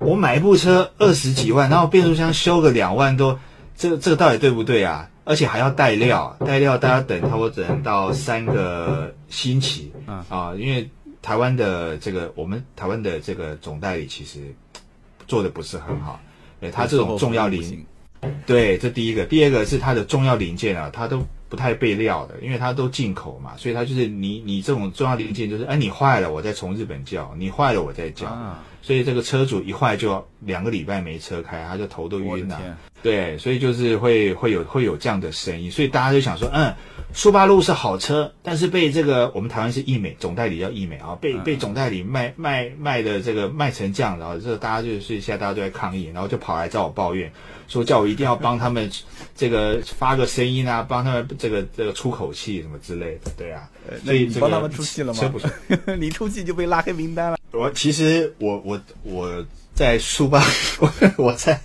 [0.05, 3.39] 我买一部车二十几万，然后变速箱修个两万多，
[3.75, 5.09] 这个这个到底对不对啊？
[5.23, 9.91] 而且还要带料，带料大家等差不多只能到三个星期，
[10.29, 10.89] 啊，因为。
[11.21, 14.53] 台湾的这个，我们台湾的这个总代理其实
[15.25, 16.19] 做的不是很好，
[16.61, 17.83] 对，他这种重要零，
[18.45, 28.27] 对，这第一个，第二个是它的重要零件啊，它都不太备料的，因为它都进口嘛，所以它就是你你这种重要零件就是，哎，你坏了我再从日本叫，你坏了我再叫，
[28.85, 32.61] 所以这个车主一坏就两个礼拜没车开，他就头都晕了，
[33.01, 36.71] 对，所以就是会会有会有这样的声音，所以大家就想说，嗯。
[37.17, 47.31] 苏八路是好车，但是被这个我们台湾是易美总代理叫易美啊，被被总代理卖卖卖的这个卖成这样，然后这大家就是现在大家都在抗议，然后就跑来找我抱怨，
[47.69, 48.91] 说叫我一定要帮他们
[49.33, 53.69] 这个发个声音啊，帮他们这个这个出口气什么之类的，对啊，
[54.03, 55.23] 那你帮他们出气了吗？
[55.97, 57.37] 你出气就被拉黑名单了。
[57.57, 60.43] 我其实我我我在苏八
[61.17, 61.59] 我在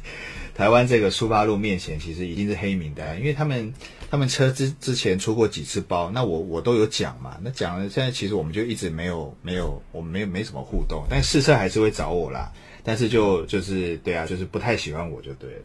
[0.55, 3.73] 台湾这个苏八路面前，其实已经是黑名单，因为他们。
[4.13, 7.37] 他们车之之前出过几次包，那我我都有讲嘛。
[7.43, 11.05] 那讲了，现在其实我们就一直没有没有，我们没有没什么互动。
[11.09, 12.51] 但试车还是会找我啦。
[12.83, 15.61] 但是就就是对啊，就是不太喜欢我就对了。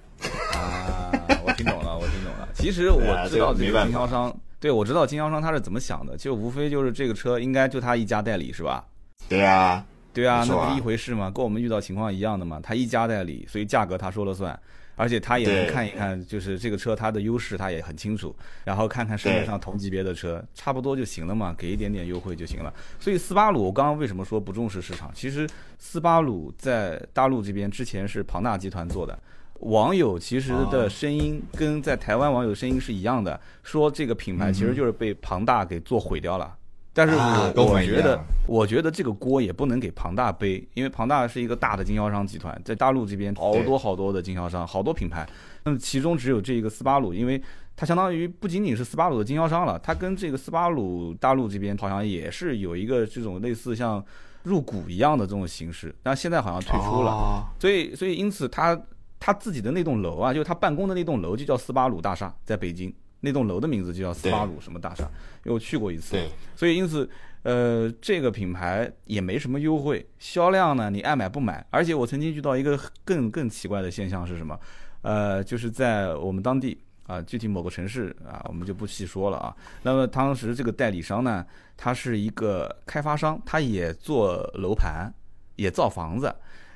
[0.54, 1.12] 啊，
[1.44, 2.48] 我听懂了，我听懂了。
[2.54, 8.86] 其实我知道这个经销商，对我知道经销商他是怎么想的，就无非就是这个车应该就他一家代理是吧？
[9.28, 9.84] 对啊，
[10.16, 11.30] 对啊，那不是一回事吗？
[11.30, 12.60] 跟我们遇到情况一样的嘛。
[12.64, 14.60] 他一家代理，所以价格他说了算。
[14.98, 22.74] 而且他也能看一看，就是这个车它的优势他也很清楚，然后看看市面上同级别的车，差不多就行了嘛，给一点点优惠就行了。
[22.98, 25.12] 所以斯巴鲁，我刚刚为什么说不重视市场？
[25.14, 25.46] 其实
[25.78, 29.20] 斯巴鲁在大陆这边之前是庞大集团做的，
[29.60, 36.56] 网友其实的声音跟在台湾网友声音是一样的，说这个品牌其实就是被庞大给做毁掉了。
[36.96, 45.28] 但是我我觉得，我觉得这个锅也不能给庞大背，因为庞大是一个大的经销商集团，在大陆这边好多好多的经销商，好多品牌，
[45.66, 47.42] 那么其中只有这个斯巴鲁，因为
[47.76, 54.02] 它相当于不仅仅是斯巴鲁的经销商了，它跟这个斯巴鲁大陆这边好像也是有一个这种类似像
[54.44, 58.82] 入股一样的这种形式，但现在好像退出了，所以所以因此他
[59.20, 62.94] 他自己的那栋楼啊，就是他办公的那栋楼就叫斯巴鲁大厦，在北京。
[63.26, 65.04] 那栋楼的名字就叫斯巴鲁什么大厦，
[65.44, 66.16] 因为我去过一次，
[66.56, 67.10] 所以因此，
[67.42, 71.66] 呃，这个品牌也没什么优惠，销量呢你爱买不买。
[71.72, 74.58] 而且我曾经遇到一个更更奇怪的现象是什么？
[75.02, 79.56] 呃，就是在我们当地啊，具体某个城市啊，我们就不细说了啊。
[79.84, 85.14] 那么当时这个代理商呢，他是一个开发商，他也做楼盘，
[85.56, 86.34] 也造房子。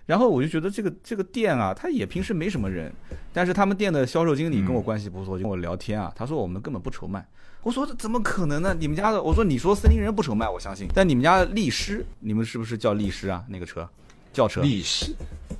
[0.09, 2.91] 然后我就觉得这个这个店啊，他也平时没什么人，
[3.31, 6.11] 但是他们店的销售经理跟我关系不错，就跟我聊天啊。
[6.15, 7.23] 他说我们根本不愁卖。
[7.61, 8.75] 我说怎么可能呢？
[8.79, 10.87] 你们家的，我说你说森林人不愁卖，我相信。
[10.95, 13.45] 但你们家力狮，你们是不是叫力狮啊？
[13.49, 13.87] 那个车，
[14.33, 14.61] 轿车。
[14.61, 15.13] 力狮，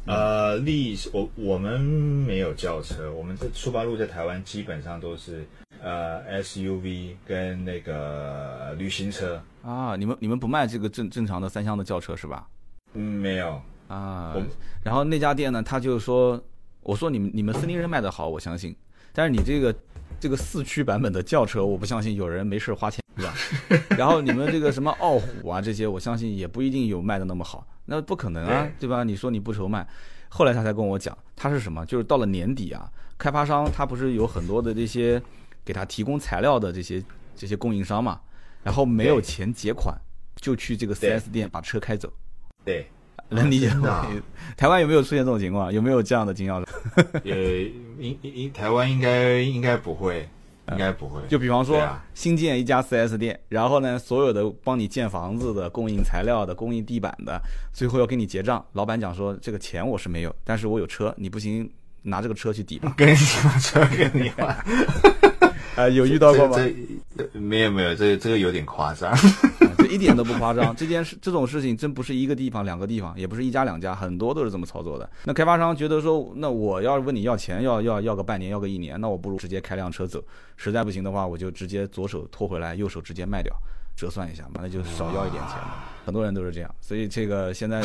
[0.07, 5.45] 呃，力我我们没有轿车，我们这速八路在台湾基本上都是
[5.79, 9.95] 呃 SUV 跟那个旅行车啊。
[9.95, 12.47] 你们你们不卖这个正正常的三厢的轿车是吧？
[12.95, 13.61] 嗯，没有。
[13.89, 14.35] 啊，
[14.83, 16.41] 然后那家店呢，他就说，
[16.81, 18.73] 我说你们你们森林人卖的好，我相信，
[19.11, 19.75] 但是你这个
[20.19, 23.33] 这个四驱版本的轿车，我不相信有人没事花钱，是吧？
[23.97, 29.03] 然后你们这个什么傲虎啊这些，我相信也不一定有卖的那么好，那不可能啊，对吧？
[29.03, 29.87] 你说你不愁卖，
[30.29, 31.83] 后来他才跟我讲，他是什么？
[31.87, 35.19] 就是到了年底啊，开发商他不是有很多的这些
[35.65, 37.03] 给他提供材料的这些
[37.35, 38.21] 这些供应商嘛，
[38.61, 39.99] 然后没有钱结款，
[40.35, 42.13] 就去这个 4S 店把车开走，
[42.63, 42.87] 对。
[43.29, 44.07] 能理解吗？
[44.57, 45.71] 台湾有没有出现这种情况？
[45.71, 46.65] 有没有这样的经销商？
[47.23, 47.65] 也，
[47.99, 50.27] 应应台湾应该应该不会，
[50.71, 51.21] 应该不会。
[51.27, 58.63] 就比方说，新建一家 4S 店，然后呢，所有的帮你建房子的、供应材料的、供应地板的，最后要给你结账。
[58.73, 61.69] 老板讲说，这个钱我是没有，但是我有车，你不行，
[62.01, 62.93] 拿这个车去抵吧？
[62.97, 64.57] 跟你把车跟你换？
[65.79, 66.57] 啊，有遇到过吗？
[67.31, 69.15] 没有没有，这这个有点夸张，
[69.79, 70.75] 这一点都不夸张。
[70.75, 75.09] 这件事这种事情真不是一个地方两个地方，也不是一家两家，很多都是这么操作的。
[75.23, 80.21] 那开发商觉得说，那我要是问你要钱，要要要个半年，要个一年，那我不如直接开辆车走。
[80.57, 83.55] 实在不行的话，我就直接左手拖回来，右手直接卖掉，
[83.99, 85.83] 折算一下嘛，那就少要一点钱嘛。
[86.05, 87.83] 很多人都是这样，所以这个现在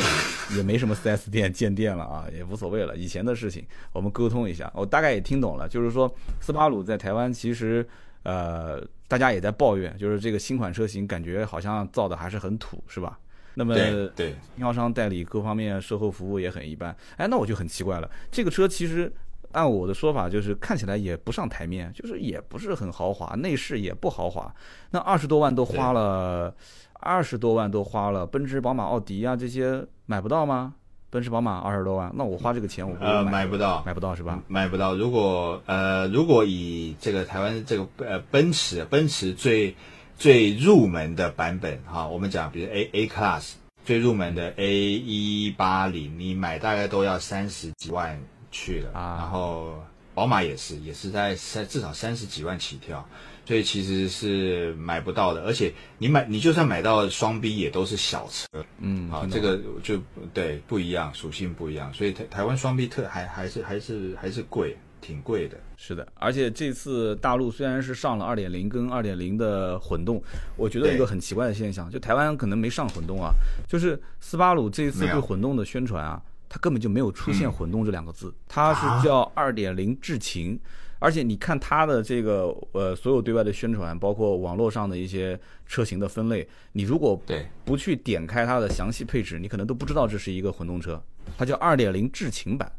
[0.55, 2.95] 也没什么 4S 店建店了啊，也无所谓了。
[2.95, 7.87] 以前的事情我们沟通一下，我大概也听懂了，就是说斯巴鲁在台湾其实。
[8.27, 13.19] 呃，大家也在抱怨，就是这个新款车型感觉好像造的还是很土，是吧？
[13.53, 13.75] 那么
[14.15, 16.89] 对经销商代理各方面售后服务也很一般。
[17.17, 19.13] 哎，那我就很奇怪了，这个车其实
[19.55, 24.53] 按我的说法，就是看起来也不上台面，就是也不是很豪华，内饰也不豪华。
[24.91, 26.53] 那二十多万都花了，
[26.99, 30.73] 二十多万都花了，奔驰、宝马、奥迪啊这些买不到吗？
[31.09, 34.43] 奔驰、宝马二十多万，那我花这个钱，我呃买不到，买不到是吧？
[34.47, 34.93] 买不到。
[34.93, 39.73] 如果呃，如果以这个台湾这个呃奔驰，奔驰最
[40.17, 43.53] 最入门的版本哈，我们讲比如 A A Class
[43.85, 48.19] 最入门的 A 一八零，你买大概都要三十几万
[48.55, 49.17] 去了啊。
[49.19, 53.05] 然后宝马也是，也是在三至少三十几万起跳。
[53.47, 60.01] 所以其实是买不到的，而且你买你就算买到双 B 也都是小车，嗯，啊，这个就
[60.33, 65.57] 对不一样，属性不一样，所以台台湾双 B 特还还是还是还是贵，挺贵的。
[65.77, 70.19] 是的，而且这次大陆虽然是上了二点零跟二点零的混动，
[70.57, 73.31] 我觉得一个很奇怪的现象，就台湾可能没上混动啊，
[73.67, 76.19] 就是斯巴鲁这次对混动的宣传啊，
[76.55, 80.57] 它根本就没有出现混动这两个字，它是叫二点零智擎。
[80.99, 85.37] 而且你看它的这个呃，所有对外的宣传，包括网络上的一些
[85.67, 91.03] 车型的分类，你如果对不去点开它的详细配置，你可能都不知道这是一个混动车。
[91.37, 92.71] 它叫二点零智擎版，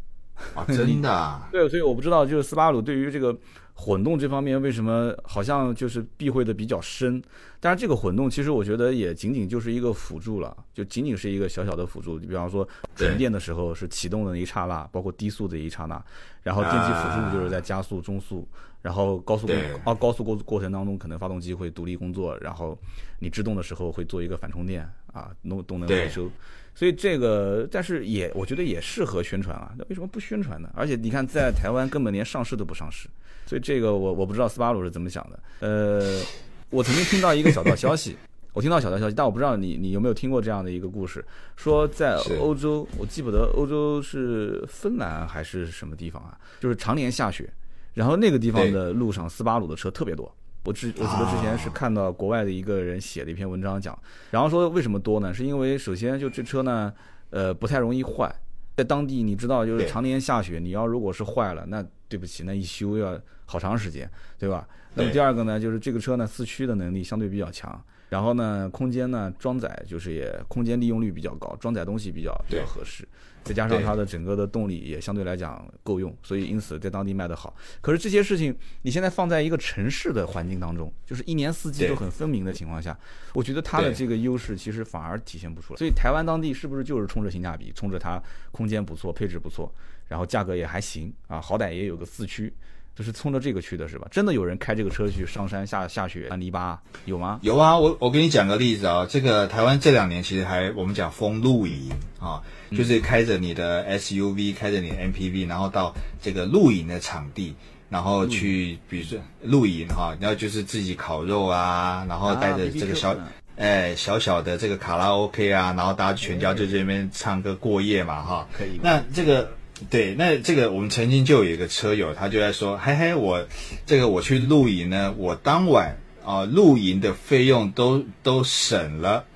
[0.55, 1.43] 啊，真的？
[1.53, 3.39] 对，所以我不知道，就是斯巴鲁对于这个。
[3.79, 7.23] 混动这方面为什么好像就是避讳的比较深？
[7.61, 12.19] 但是，这个混动其实我觉得也仅仅就是一个辅助了，就仅仅是一个小小的辅助。
[12.19, 16.03] 你比方说纯电的时候是启动的那一刹那，包括低速的一刹那，
[16.43, 18.49] 然后电机辅助就是在加速、中速，
[18.81, 19.47] 然后高速
[19.85, 22.79] 啊高速过过程当中可能发动机会独立工作，然后
[23.19, 26.31] 你制动的时候会做一个反充电啊，动动能回收。
[26.77, 29.73] 所以这个，但是也我觉得也适合宣传啊。
[29.79, 30.71] 那为什么不宣传呢？
[30.75, 33.09] 而且你看，在台湾根本连上市都不上市。
[33.47, 35.41] 所以这个我我不知道斯巴鲁是怎么想的。
[35.61, 36.23] 呃，
[36.69, 38.15] 我曾经听到一个小道消息，
[38.53, 41.25] 我听到小道消息，但我不知道你你有没有听过这样的一个故事，
[41.57, 47.49] 说在欧洲，我记不得欧洲是芬兰还是什么地方啊，就是常年下雪，
[47.95, 50.31] 然后那个地方的路上斯巴鲁的车特别多。
[50.67, 53.97] 我之我记得之前是看到国外的一个人写了一篇文章讲，
[54.33, 55.33] 然后说为什么多呢？
[55.33, 56.93] 是因为首先就这车呢，
[57.31, 58.35] 呃，不太容易坏，
[58.77, 64.69] 在当地你知道就是常年下雪，你要如果是坏了，那对不起，那一修要好长时间，对吧？
[64.95, 67.81] 那么第二个呢，就是这个车呢四驱的能力相对比较强。
[68.09, 73.07] 然后呢，空间呢装载就是也空间利用率比较高，装载东西比较比较合适，
[73.47, 77.55] 再加上它的整个的动力也相对来讲够用，所以因此在当地卖得好。
[77.81, 82.99] 可是这些事情你现在放在一个城市的环境当中，就是一年四季都很分明的情况下，
[83.33, 85.79] 我觉得它的这个优势其实反而体现不出来。
[85.79, 89.73] 所以台湾当地是不是就是冲着性价比，冲着它空间不错、配置不错，
[90.09, 92.53] 然后价格也还行啊，好歹也有个四驱。
[92.97, 94.09] 就是冲着这个去的是吧？
[94.11, 97.39] 真的有人开这个车去上山下下雪、搬泥巴有吗？
[97.43, 99.05] 有啊，我我给你讲个例子啊。
[99.07, 107.55] 这个台湾这两年其实还我们讲风露营啊，就是开着你的 SUV，开着你的 MPV，然后到这个露营的场地，
[107.91, 113.17] 然后去，比如说露营哈，然后就是自己烤肉啊，然后带着这个小
[113.57, 118.49] 哎小小的这个卡拉 OK 啊，然后大家全家就这边唱歌过夜嘛哈。
[118.53, 118.81] 可以。
[118.83, 119.51] 那这个。
[119.91, 123.47] 对，那这个我们曾经就有一个车友，他就在说，嘿嘿，我
[123.85, 129.27] 这个我去露营呢，我当晚啊露营的费用都都省了。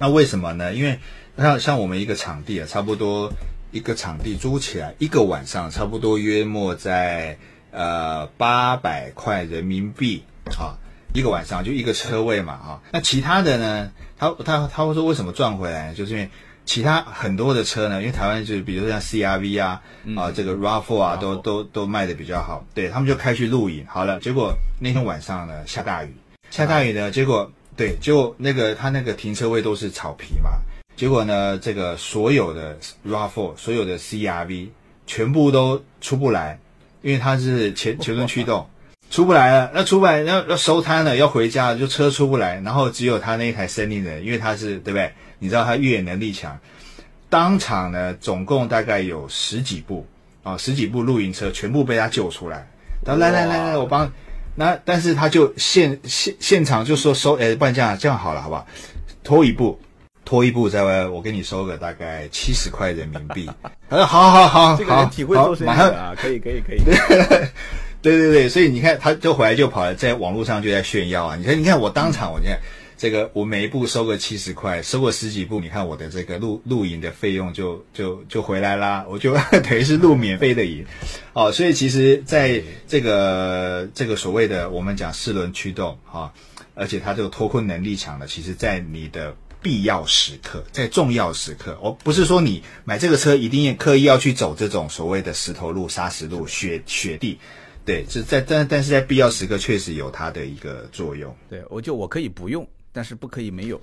[0.00, 0.74] 那为什么呢？
[0.74, 0.98] 因为
[1.44, 3.32] 像像我们一个场地啊，差不多
[3.70, 7.36] 一个场地租起来一个晚上，差不多约莫在
[7.70, 10.22] 呃八百块人民币
[10.58, 10.76] 啊，
[11.14, 12.82] 一个晚上就一个车位嘛啊。
[12.92, 15.94] 那其他的呢，他他他会说为什么赚回来？
[15.94, 16.28] 就是因为。
[16.68, 19.80] 其他很多的车呢，因为台湾就是比如说像 CRV 啊，
[20.16, 23.86] 啊这个 RAV4 啊，都都都卖的比较好，对他们就开去露营。
[23.86, 26.12] 好了，结果那天晚上呢下大雨，
[26.50, 30.58] 下大雨呢，结果对，就那个他那个停车位都是草皮嘛，
[30.96, 32.76] 结果呢这个所有的
[33.06, 34.68] RAV4，所有的 CRV
[35.06, 36.58] 全部都出不来，
[37.02, 38.66] 因为它是前前轮驱动，
[39.10, 45.12] 出不来了，那出不来要要收摊了，要回家了，就车出不来，然后只有他那一台森林人，因为他是对不对？
[45.38, 46.58] 你知道他越野能力强，
[47.28, 50.06] 当场呢总共大概有十几部
[50.42, 52.66] 啊，十几部露营车全部被他救出来。
[53.04, 54.10] 他说来来来来，我帮。
[54.58, 58.66] 那但是他就现现现场就说收，哎，不然这样这样好了，好不好？
[59.22, 59.78] 拖一步，
[60.26, 63.48] 拖一步，在外我给你收个大概七十块人民币。
[63.88, 66.80] 他 说好好好，这个体会做生意啊，可以可以可以。
[68.02, 71.36] 对对对，所以你看，他就回来就跑来在网络上就在炫耀啊！
[71.36, 72.58] 你看你看我当场，我你看
[72.96, 80.84] 这个我每一步收个七十块，收个十几步，你看我的这个露露营的费用就就就回来啦，我就 等于是露免费的营。
[81.32, 86.32] 哦，所以其实在这个这个所谓的我们讲四轮驱动哈，
[86.74, 89.34] 而且它这个脱困能力强的，其实在你的
[89.66, 97.36] 必要时刻，在重要时刻，我不是说你买这个车一定要刻意要去走这种所谓的石头路、砂石路、雪雪地。
[97.84, 101.34] 对，是在但但是在必要时刻确实有它的一个作用。
[101.50, 103.80] 对，我就我可以不用，但是不可以没有，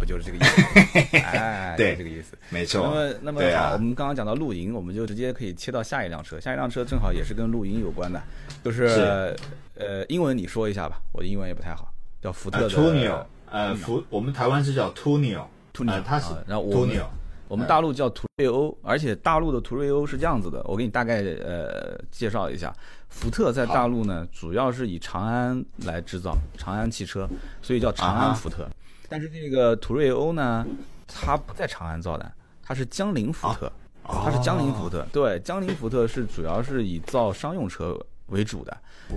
[0.00, 1.16] 不就是这个意思？
[1.22, 2.82] 哎，对，这个意思，没错。
[2.82, 6.40] 那么那么好，我们刚刚讲到露营，我们就直接可以切到下一辆车。
[6.40, 8.20] 下一辆车正好也是跟露营有关的，
[8.64, 9.36] 就是
[9.76, 12.68] 呃，英文你说一下吧，我的英文也不太好，叫福特的
[13.50, 17.00] 呃，福我们台湾是叫 Tunio，Tunio，它是然后我们
[17.48, 22.72] 我们大陆叫途锐欧，而且大陆的途锐欧是这样子的，我给你大概呃介绍一下。
[23.08, 27.28] 福特在大陆呢，主要是以长安来制造，长安汽车，
[27.60, 28.68] 所以叫长安福特。
[29.08, 30.64] 但是这个途锐欧呢，
[31.08, 32.32] 它不在长安造的，
[32.62, 33.72] 它是江铃福特，
[34.04, 35.04] 它是江铃福特。
[35.12, 37.98] 对，江铃福特是主要是以造商用车
[38.30, 38.76] 为主的。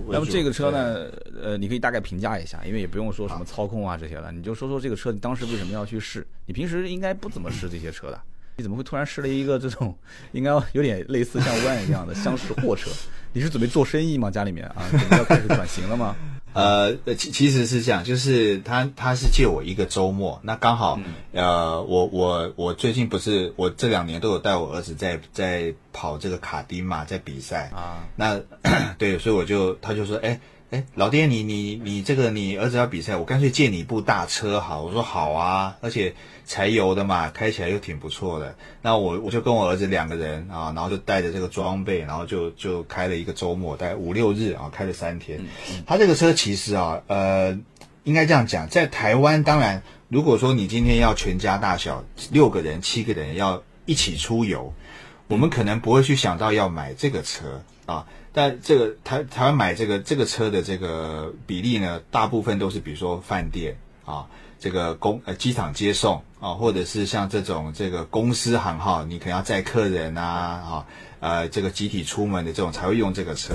[0.09, 1.07] 那么这个车呢，
[1.41, 6.25] 呃，你可以大概评价一下，因为也不用说什么操控啊这些了，你就说说这个车你当时为什么要去试？
[6.45, 8.19] 你平时应该不怎么试这些车的。
[8.55, 9.95] 你怎么会突然试了一个这种，
[10.31, 12.91] 应该有点类似像 One 一样的厢式货车？
[13.31, 14.29] 你是准备做生意吗？
[14.29, 16.15] 家里面啊，准备要开始转型了吗？
[16.53, 20.99] 呃，其其实是这样，就是他他是借我一个周末，那刚好
[21.33, 28.05] 呃，我我我最近不是我这两年都有带我儿子在在跑这个卡丁嘛，在比赛啊。
[28.15, 28.39] 那
[28.97, 30.39] 对，所以我就他就说，哎。
[30.73, 34.81] 哎，老爹，你你你这个你儿子要比赛，我干脆借你一部大车好。
[34.81, 36.15] 我说好啊，而且
[36.47, 38.55] 柴油的嘛，开起来又挺不错的。
[38.81, 45.41] 那我我就跟我儿子两个人啊，然后就带着这个装备，然后就就开了一个周末，大概五六日啊，开了三天。
[45.85, 47.55] 他这个车其实啊，呃，
[48.03, 54.73] 应该这样讲，在台湾，当然如果说你今天要全家大小六个人、七个人要一起出游，
[55.27, 58.07] 我们可能不会去想到要买这个车啊。
[58.35, 64.25] 但这个台台湾买这个这个车的这个比例呢，大部分都是比如说饭店啊，
[64.59, 70.85] 这个公呃机场接送啊，或者是像这种这个公司行号，你可能要载客人啊啊
[71.19, 73.53] 呃这个集体出门的这种才会用这个车。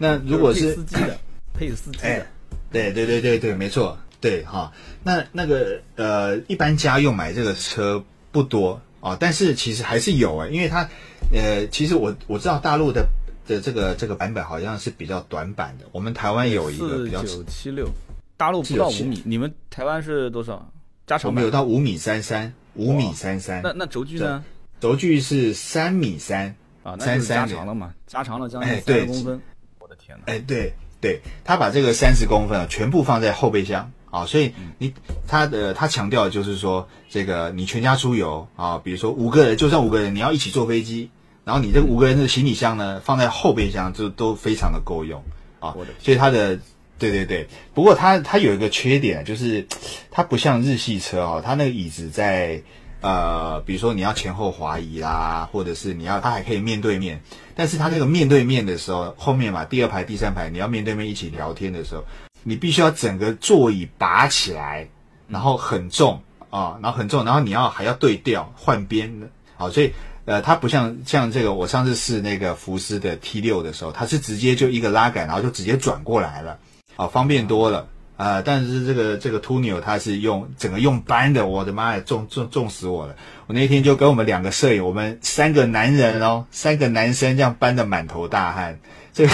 [0.00, 1.18] 那如果是司机的
[1.54, 2.26] 配司机的，
[2.72, 4.72] 对对对对对，没错，对哈。
[5.04, 10.88] 那那个呃一般家用买这个车不多啊，但是其实还是有啊，因为它
[11.32, 13.06] 呃其实我我知道大陆的。
[13.46, 17.88] 的这个这个版本好像是比较短版的，我们台湾有一个比较九七六，
[18.36, 20.70] 大陆不到五米，你们台湾是多少？
[21.06, 23.62] 加长我们有到五米三三，五米三三。
[23.62, 24.44] 那那轴距呢？
[24.80, 29.40] 轴距是三米三啊，那就是加长了嘛，加长了将近三十公分。
[29.78, 30.24] 我的天呐！
[30.26, 34.92] 哎，对对，他把这个三十公分啊全部放在后备箱啊，所以你
[35.28, 41.08] 他的他强调就是说，这个你全家出游啊，比如说五个人，就算五个人，你要一起坐飞机。
[41.46, 45.22] 然后你这五个人的行李箱呢，放在后备箱就都非常的够用
[45.60, 45.76] 啊。
[46.00, 46.58] 所以它的，
[46.98, 47.46] 对对对。
[47.72, 49.64] 不过它它有一个缺点，就是
[50.10, 52.60] 它不像日系车哦，它那个椅子在
[53.00, 57.22] 呃，比如说你要前后滑移啦，或者是你要它还可以面对面。
[57.54, 62.02] 但是它那个面对面的时候，后面嘛，第二排、第三排你要面对面一起聊天的时候，
[62.42, 64.88] 你必须要整个座椅拔起来，
[65.28, 66.20] 然后很重
[66.50, 69.92] 啊，然后很重，然后你要还要对调换边的，好，所以。
[70.26, 76.58] 呃，它不像像这个，我上次试那个福斯的 T 六的时候，它是直接就一个拉杆，然后就直接转过来了，
[76.96, 78.42] 啊，方便多了啊。
[78.42, 83.14] 但是这个这个 Tunio 它是用整个用搬的，我的妈呀，重重重死我了！
[83.46, 88.78] 我那天就跟我们两个摄影，我们三个男人哦，三个男生这样搬的满头大汗。
[89.12, 89.26] 这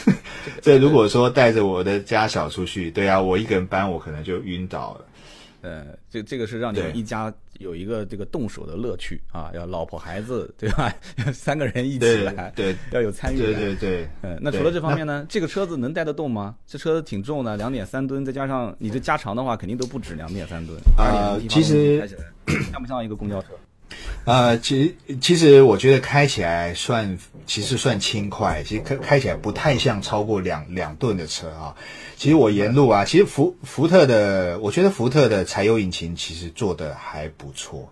[0.62, 5.04] 这如果说带着我的家小出去，对啊，我一个人搬，我可能就晕倒了。
[5.68, 10.90] 呃，这这个是让你们一家有一个这个动手的乐趣啊，要老婆孩子对吧？
[11.32, 14.08] 三个人一起来，对，要有参与感，对对对。
[14.22, 16.56] 嗯，那除了这方面呢，这个车子能带得动吗？
[16.66, 20.78] 这车子挺重的，两点三吨，再加上你这加长的话，肯定都不止两点三吨。
[20.96, 22.02] 啊，其实
[22.72, 23.48] 像不像一个公交车？
[24.24, 31.74] 呃，其其实我觉得开起来算其实算轻快，其实开开起来不太像超过两两吨的车啊。
[32.16, 37.88] 其实我沿路啊，其实福福特的，我觉得福特的柴油引擎其实做的还不错。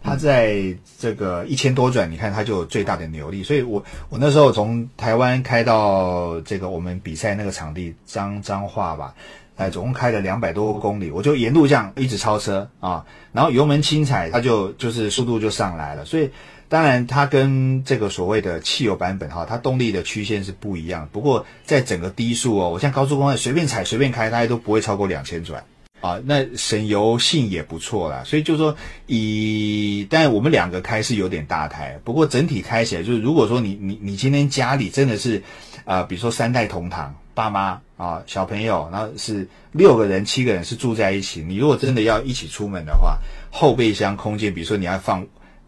[0.00, 3.42] 它在这个一千多转，你看它就有最大的扭力。
[3.42, 9.14] 所以我我那时候从台湾开到这个我们比赛那个场地彰彰化吧，
[9.58, 16.06] 哎，总共开了两百多公里，我就沿路这样一直超车啊，然后油门轻踩，它就就是速度就上来了。
[16.06, 16.30] 所以。
[16.70, 21.08] 当然，它跟这个所谓的汽油版本哈，它动力的曲线是不一样。
[21.10, 25.64] 不过，在整个低速哦，我像高速公路随便踩随便开，大家都不会超过两千转
[26.02, 26.20] 啊。
[26.26, 28.22] 那省油性也不错啦。
[28.26, 35.42] 所以就是说，以但我们两个开是有点大台，不过整体开起来就是，如果说你你你今天家里真的是
[35.86, 43.18] 啊，比如说三代同堂，爸妈啊小朋友，然后是六个人七个人是住在一起，你如果真的要一起出门的话，
[43.50, 45.26] 后备箱空间，比如说你要放。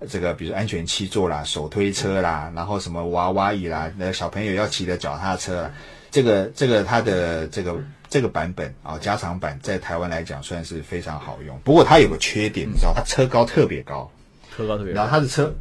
[0.08, 5.70] 这个比如安全气座啦、手推车啦，然后什么娃娃椅啦，那小朋友要骑的脚踏车啦，
[6.10, 7.76] 这个这个它的这个
[8.08, 11.54] 这个版本啊，加长版在台湾来讲算是非常好用。
[11.62, 14.10] 不过它有个缺点，你知道，它车高特别高，
[14.56, 15.54] 车高特别，然后他的车，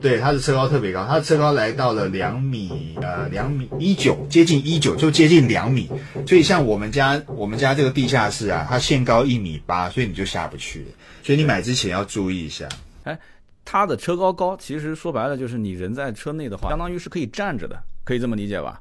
[0.00, 5.90] 对，他的车高特别高，他的车高来到了两米呃两米一九，接近一九，就接近两米。
[6.26, 10.86] 所以像我们家我们家这个地下室啊，它限高一米八，所以你就下不去。
[11.22, 12.68] 所以你买之前要注意一下，
[13.04, 13.18] 哎。
[13.66, 18.78] 它的车高高，其实说白了就是你人在车内的话，相当于是可以站着的，可以这么理解吧？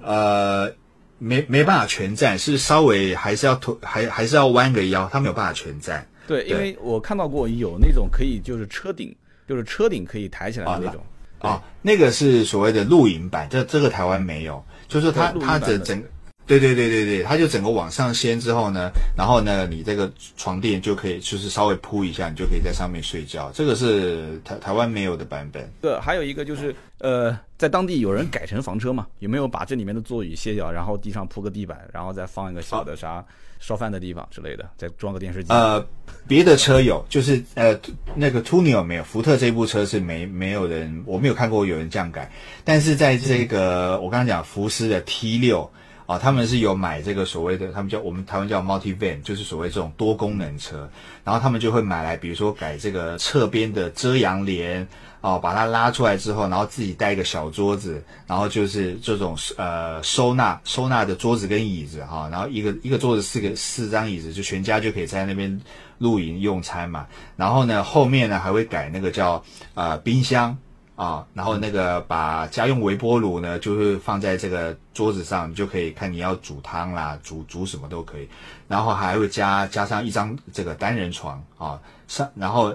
[0.00, 0.72] 呃，
[1.18, 6.06] 没没办法全站，是稍微还是要驼，还还是要弯个腰，他没有办法全站。
[6.28, 9.12] 对，因为我看到过有那种可以就是车顶，
[9.48, 11.02] 就是车顶可以抬起来的那种。
[11.40, 16.02] 啊，那个是所谓的露营版，这这个台湾没有，就是它它的整。
[16.46, 23.50] 对对对对对，它就整个往上掀之后呢，然后呢，你这个床垫就可以就是稍微铺一下，你就可以在上面睡觉。
[23.52, 25.70] 这个是台台湾没有的版本。
[25.82, 29.06] 对，还有一个就是呃，在当地有人改成房车嘛？
[29.18, 33.24] 有没有把这里面的座椅卸掉，然后地上铺个地板，然后再放一个小的啥
[33.58, 35.52] 烧饭的地方之类的，再装个电视机？
[35.52, 35.84] 呃，
[36.26, 37.78] 别的车有，就是呃
[38.14, 42.30] 那个 Tunio 没有，福特这部车是没没有人，我没有看过有人这样改。
[42.64, 45.68] 但是在这个我刚刚讲福斯的 T 六。
[46.08, 50.88] 啊，他们是有买这个所谓的，他们叫我们台湾叫 multi van，就是所谓这种多功能车，
[51.22, 54.88] 然后他们就会买来，比如说改这个侧边的遮阳帘，
[55.20, 65.60] 哦，把它拉出来之后，然后自己带一个小桌子，然后就是这种呃收纳收纳的桌子跟椅子哈，然后一个一个桌子四个四张椅子，就全家就可以在那边
[65.98, 67.06] 露营用餐嘛，
[67.36, 69.44] 然后呢后面呢还会改那个叫
[69.74, 70.56] 呃冰箱。
[70.98, 78.28] 啊，然后那个把家用微波炉呢，就是放在这个桌子上，你就可以看你要煮汤啦，煮煮什么都可以。
[78.66, 81.78] 然后还会加加上一张这个单人床啊，
[82.08, 82.74] 上然后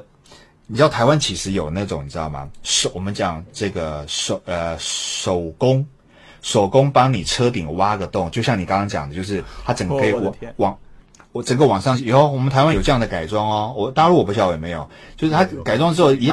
[0.67, 2.49] 你知道台湾其实有那种你知道吗？
[2.63, 5.85] 手我们讲这个手呃手工
[6.41, 10.77] 手工帮你车顶挖个洞，就像你刚刚讲的，就是它整个可以往往
[11.33, 16.31] 我整个往上有我们台湾有这样的改装哦，我大陆我不晓得有没有，就是它改装之后一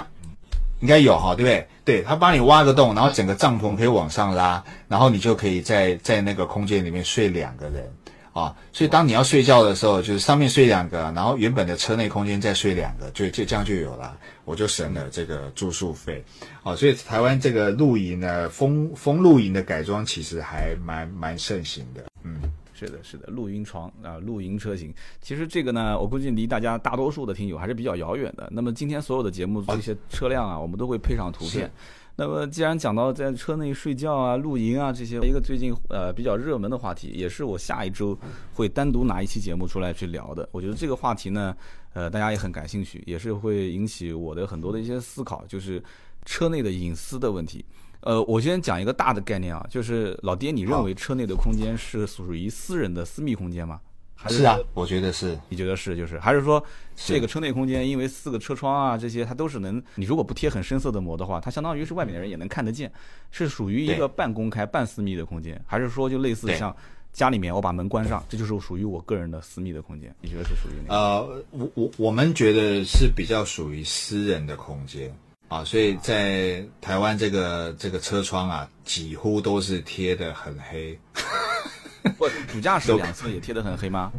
[0.81, 1.67] 应该有哈，对不对？
[1.91, 7.85] 对他帮你挖个洞，然后整个帐篷可以往上拉，然后你就可以在在那个空间里面睡两个人
[8.33, 8.55] 啊。
[8.73, 16.25] 所以当你要睡觉的时候，就是上面睡两个，然后原本的车内空间再睡两个，就就这样就有了，我就省了这个住宿费
[16.63, 16.77] 啊。
[16.77, 22.41] 所以台湾这个露营呢，风风露营的改装其实还蛮蛮盛行的，嗯。
[22.87, 28.49] 是的，是的，露营床啊，露营车型，其实这个呢，我估计离大家大多数的听友还是比较遥远的。
[28.53, 31.71] 那么今天所有的节目这些车辆啊，我们都会配上图片。
[32.17, 38.19] 那么既然讲到在车内睡觉啊、露营啊这些，一个最近呃比较热门的话题，也是我下一周
[38.53, 40.47] 会单独拿一期节目出来去聊的。
[40.53, 41.57] 我觉得这个话题呢，
[41.95, 45.83] 呃，大家也很感兴趣，也是会引起我的很多的一些思考，就是
[46.27, 47.65] 车内的隐私的问题。
[48.03, 53.81] 呃，我先讲一个大的概念啊，就是老爹，你认为车内的空间是属于私人的私密空间吗？
[54.29, 55.39] 是啊，我觉得是。
[55.49, 56.63] 你觉得是就是，还是说
[56.95, 62.93] 这个车内空间，因为四个车窗啊这些，它都是能，你如果不贴很深色的膜的话，它相当于是外面的人也能看得见，
[63.31, 66.75] 是属于一个半公开半私密的空间，还是说就类似像
[67.15, 70.15] 家里面我把门关上，这就是属于我个人的私密的空间？
[70.21, 70.95] 你觉得是属于哪？
[70.95, 75.11] 呃，我我我们觉得是比较属于私人的空间。
[75.51, 80.97] 啊，所以在台湾这个这个车窗啊，几乎都是贴的很黑。
[82.17, 84.13] 不，主驾驶两侧也贴的很黑吗？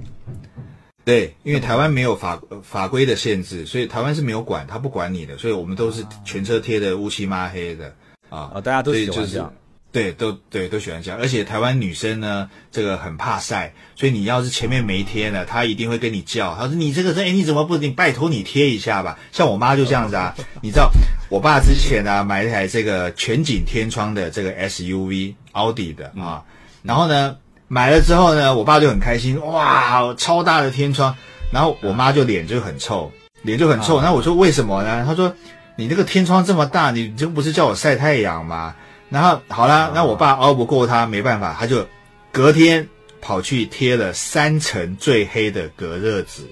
[1.05, 7.95] 对，因为台湾没有法法规的限制，所以台湾是没有管，他不管你的，所以我们都是全车贴的乌漆嘛黑的
[8.29, 8.51] 啊。
[8.53, 9.53] 啊，大家都喜欢这样。
[9.91, 11.19] 对，都对都喜欢这样。
[11.19, 19.17] 而且台湾女生呢，这个很怕晒，所以你要是前面没贴呢，她一定会跟你叫，她说你这个人哎你怎么不你拜托你贴一下吧。
[19.33, 20.33] 像我妈就这样子啊，
[20.63, 20.89] 你知道
[21.29, 26.41] 我爸之前呢买一台这个全景天窗的这个 SUV 奥迪的啊，
[26.83, 27.35] 然后呢
[27.67, 31.13] 买了之后呢，我爸就很开心，哇，超大的天窗，
[31.51, 33.11] 然后我妈就脸就很臭，
[33.41, 34.01] 脸就很臭。
[34.01, 35.03] 那我说为什么呢？
[35.05, 35.35] 她说
[35.75, 38.73] 你那个天窗这么大，你这不是叫我晒太阳吗？
[39.11, 41.85] 然后好了，那我爸熬不过他，没办法，他就
[42.31, 42.87] 隔天
[43.19, 46.43] 跑去贴了三层最黑的隔热纸，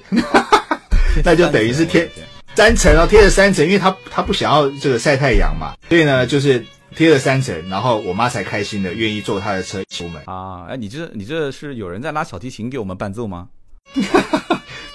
[1.24, 2.08] 那就等于是贴
[2.56, 6.64] 三层哦，贴了三层，因为他他不想要这个晒太阳嘛，所以呢就是
[6.96, 10.66] 贴了三层，然后我妈才开心的愿意坐他的车出门啊。
[10.68, 13.48] 哎，你这你这是有人在拉小提琴给我们伴奏吗？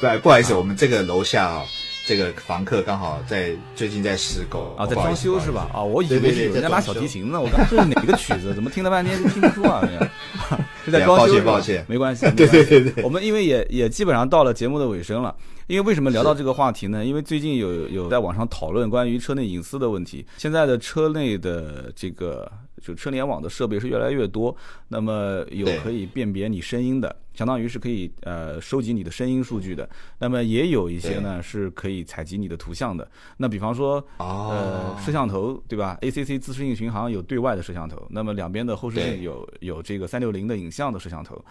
[0.01, 1.65] 对，不好意思，我们这个楼下啊。
[2.07, 5.71] 这个房客刚好在最近在施工啊，在装修是吧？
[5.73, 7.41] 啊，我以为是有人在拉小提琴呢。
[7.41, 8.53] 我刚这是哪个曲子？
[8.55, 9.83] 怎么听了半天就听不出啊？
[10.85, 12.31] 是在装修，抱歉抱歉，没关系。
[12.37, 15.35] 对对对对，我们因为也也基本上到了节目的尾声了。
[15.67, 17.03] 因为为什么聊到这个话题呢？
[17.03, 20.27] 因为最近有有在网上讨论关于车内隐私的问题。
[20.37, 22.51] 现在的车内的这个
[22.85, 24.55] 就车联网的设备是越来越多，
[24.89, 27.16] 那么有可以辨别你声音的。
[27.32, 33.11] 相当于是可以呃收集你的声音数据的，那么也有一些呢是可以采集你的图像的。
[33.39, 41.45] 那比方说呃摄像头对吧？ACC 自适应巡航有对外的摄像头，那么两边的后视镜有有这个三六零的影像的摄像头，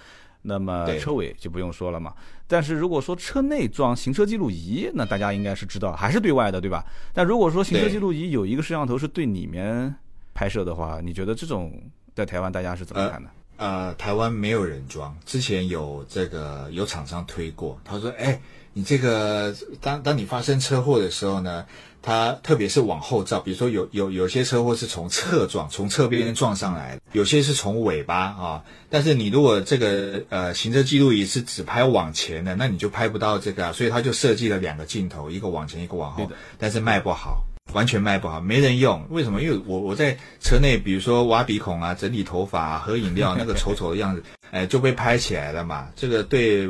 [0.43, 2.13] 那么车尾就不用说了嘛。
[2.47, 6.85] 但是如果说车内装行车记录仪，那大家应该是知道还是对外的对吧？
[7.11, 9.93] 但如果说行车记录仪有一个摄像头是对里面
[10.33, 11.71] 拍摄的话，你觉得这种
[12.15, 13.29] 在台湾大家是怎么看的？
[13.57, 18.41] 呃，台湾没有人装，之前有这个有厂商推过，他说：“哎，
[18.73, 21.63] 你这个当当你发生车祸的时候呢，
[22.01, 28.63] 他特别是往后照，比如说有有有些车祸是从侧撞，从侧边撞上来，有些是从尾巴啊。
[28.89, 39.07] 但是你如果这个呃行车记录仪是只拍往前的，那你就拍不到这个，啊所以他就设计了两个镜头，一个往前，一个往后，但是卖不好。”完全卖不好，没人用。
[39.09, 39.41] 为什么？
[39.41, 45.89] 因为我我在车内，比如说挖鼻孔啊、整理头发、喝饮料，那个丑丑的样子， 哎，就被拍起来了嘛。
[45.95, 46.69] 这个对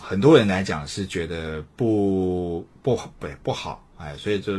[0.00, 4.52] 很多人来讲是觉得不不好，不不好，哎，所以就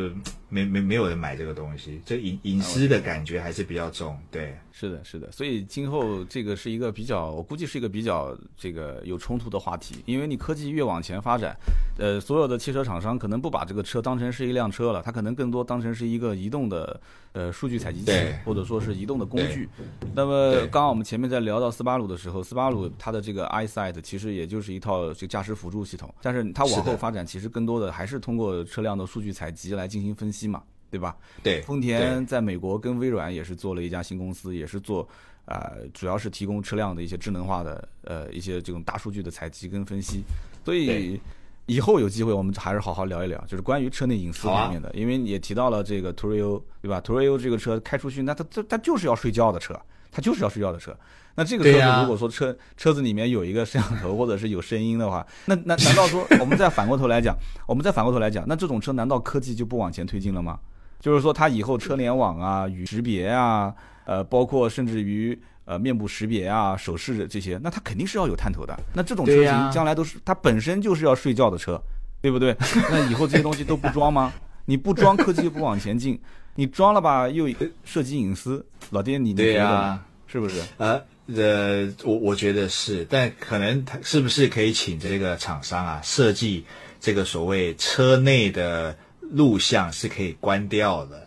[0.49, 2.01] 没没没有人买这个东西。
[2.05, 4.57] 这隐隐私的感觉还是比较重，对。
[4.75, 11.55] 是的，是的，所以今后这个是一个比较，我估计是一个比较这个有冲突的话题，因为你科技越往前发展，
[11.99, 16.99] 呃，所有的汽车厂商可能不把这个车当成是一辆车了，它可能更多当成是一个移动的
[17.33, 18.11] 呃数据采集器，
[18.43, 19.69] 或者说是移动的工具。
[20.15, 30.63] 那么刚刚我们前面在聊到斯巴鲁的时候，斯巴鲁它的这个 EyeSight 其实也就是一套这个驾驶辅助系统，但是它往后发展其实更多的还是通过车辆的数据采集来进行分析嘛。
[30.93, 31.15] 对吧？
[31.41, 35.07] 对，丰田在美国跟微软也是做了一家新公司，也是做，
[35.45, 40.21] 呃，主要是提供车辆的一些智能化的，呃，一些这种大数据的采集跟分析。
[40.63, 41.19] 所以
[41.65, 47.01] 以后有机会我们还是好好聊一聊，就是关于车内隐私方面的，因为也提到了这个途锐欧，对吧？
[47.01, 49.73] 途锐欧这个车开出去，那它它它就是要睡觉的车，
[50.11, 50.95] 它就是要睡觉的车。
[51.35, 57.35] 那这个车子如果说车车子里面有一个摄像头或者是有声音的话，那那难道说我们再反过头来讲，
[57.67, 60.59] 我们再反过头来讲，那这种车难道科技就不往前推进了吗？
[61.03, 63.75] 就是说，它以后车联网啊、语识别啊，
[64.05, 68.79] 呃，包括甚至于呃面部识别啊、手势这些，那它肯定是要有探头的。
[68.93, 71.77] 那这种车型将来都是它本身就是要睡觉的车，
[72.21, 72.55] 对不对？
[72.89, 74.31] 那以后这些东西都不装吗？
[74.63, 76.15] 你不装，科技又不往前进；
[76.55, 77.49] 你装了吧，又
[77.83, 78.65] 涉及隐私。
[78.91, 80.61] 老爹，你觉得是不是？
[80.77, 86.63] 呃呃，我我觉得是，但可能它是不是可以请这个厂商啊设计
[87.01, 88.95] 这个所谓车内的。
[89.33, 91.25] 录像是可以关掉的，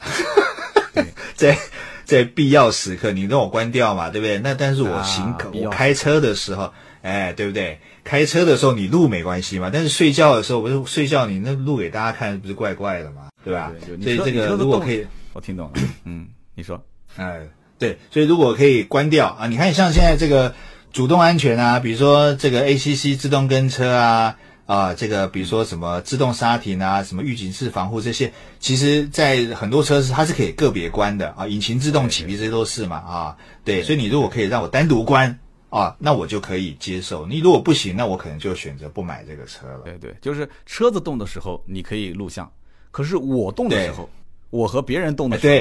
[1.35, 1.59] 在
[2.05, 4.39] 在必要时刻，你让我关掉嘛，对不对？
[4.39, 7.79] 那但是我行，我开车的时候，哎，对不对？
[8.05, 13.73] 开车的时候你录没关系嘛，但是睡觉的时候，不是睡觉你那录给大家看，不是怪怪的嘛，对吧？
[14.01, 15.73] 所以这个如果可以，我听懂了，
[16.07, 16.81] 嗯，你说，
[17.17, 17.41] 哎，
[17.79, 20.55] 对，所以如果可以关掉啊，你看像现在这个
[20.93, 24.37] 主动安全啊，比如说这个 ACC 自动跟车啊。
[24.67, 35.39] 啊，这个比如说什么自动刹停啊，什么预警式防护这些，其实，在很多车是它是可以个别关的啊，引擎自动启闭这些都是嘛啊，对，所以你如果可以让我单独关
[35.71, 37.25] 啊，那我就可以接受。
[37.27, 39.83] 你如果不行，那我可能就选择不买这个车了。
[39.85, 42.51] 对对，就是车子动的时候你可以录像，
[42.91, 44.11] 可是我动的时候，
[44.51, 45.53] 我和别人动的时候，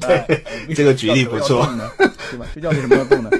[0.00, 1.66] 对， 对，这个举例不错，
[2.30, 2.46] 对吧？
[2.54, 3.30] 睡觉为什么要动呢？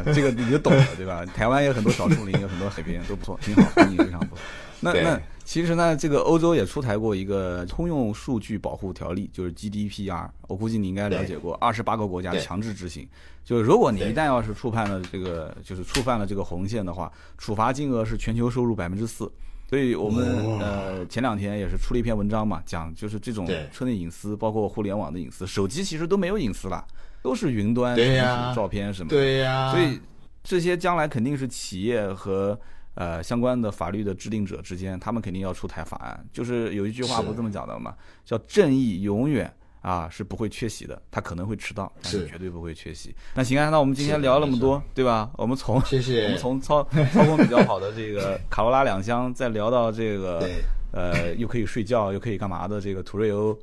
[0.00, 1.24] 啊，这个你就懂了，对吧？
[1.26, 4.42] 台湾有很多小树林，有很多海边，都不错，挺好，风景非常不错。
[4.80, 5.20] 那那。
[5.42, 10.28] 其实呢，这个欧洲也出台过一个通用数据保护条例，就是 GDPR。
[10.46, 13.08] 我估计你应该了解过，二十八个国家强制执行。
[13.44, 19.28] 就是如果你一旦要是触犯了这个，就是触犯了这个红线的话，处罚金额是全球收入百分之四。
[19.68, 20.24] 所以我们
[20.60, 26.86] 呃前两天也是出了一篇文章嘛，讲就是这种车内隐私，包括互联网的隐私，手机其实都没有隐私了，
[27.22, 29.08] 都是云端对呀照片什么。
[29.08, 29.70] 对呀。
[29.72, 30.00] 所以
[30.42, 32.58] 这些将来肯定是企业和。
[32.96, 36.26] 呃，相关的法律的制定者之间，他们肯定要出台法案。
[36.32, 37.94] 就是有一句话不是这么讲的吗？
[38.26, 39.50] 叫正义永远
[39.80, 43.14] 啊是不会缺席的，他可能会迟到，但是绝对不会缺席。
[43.32, 45.30] 那行啊，那我们今天聊了那么多，对吧？
[45.38, 50.46] 我们从谢谢， 我们从操操控比较好的这个卡罗拉两厢，再聊到这个
[50.92, 53.56] 呃又可以睡觉 又可以干嘛的这个途锐欧，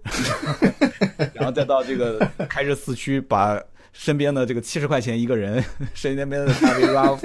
[1.34, 2.20] 然后再到这个
[2.50, 3.62] 开着四驱把
[3.94, 5.64] 身边的这个七十块钱一个人
[5.94, 7.18] 身边的咖啡渣。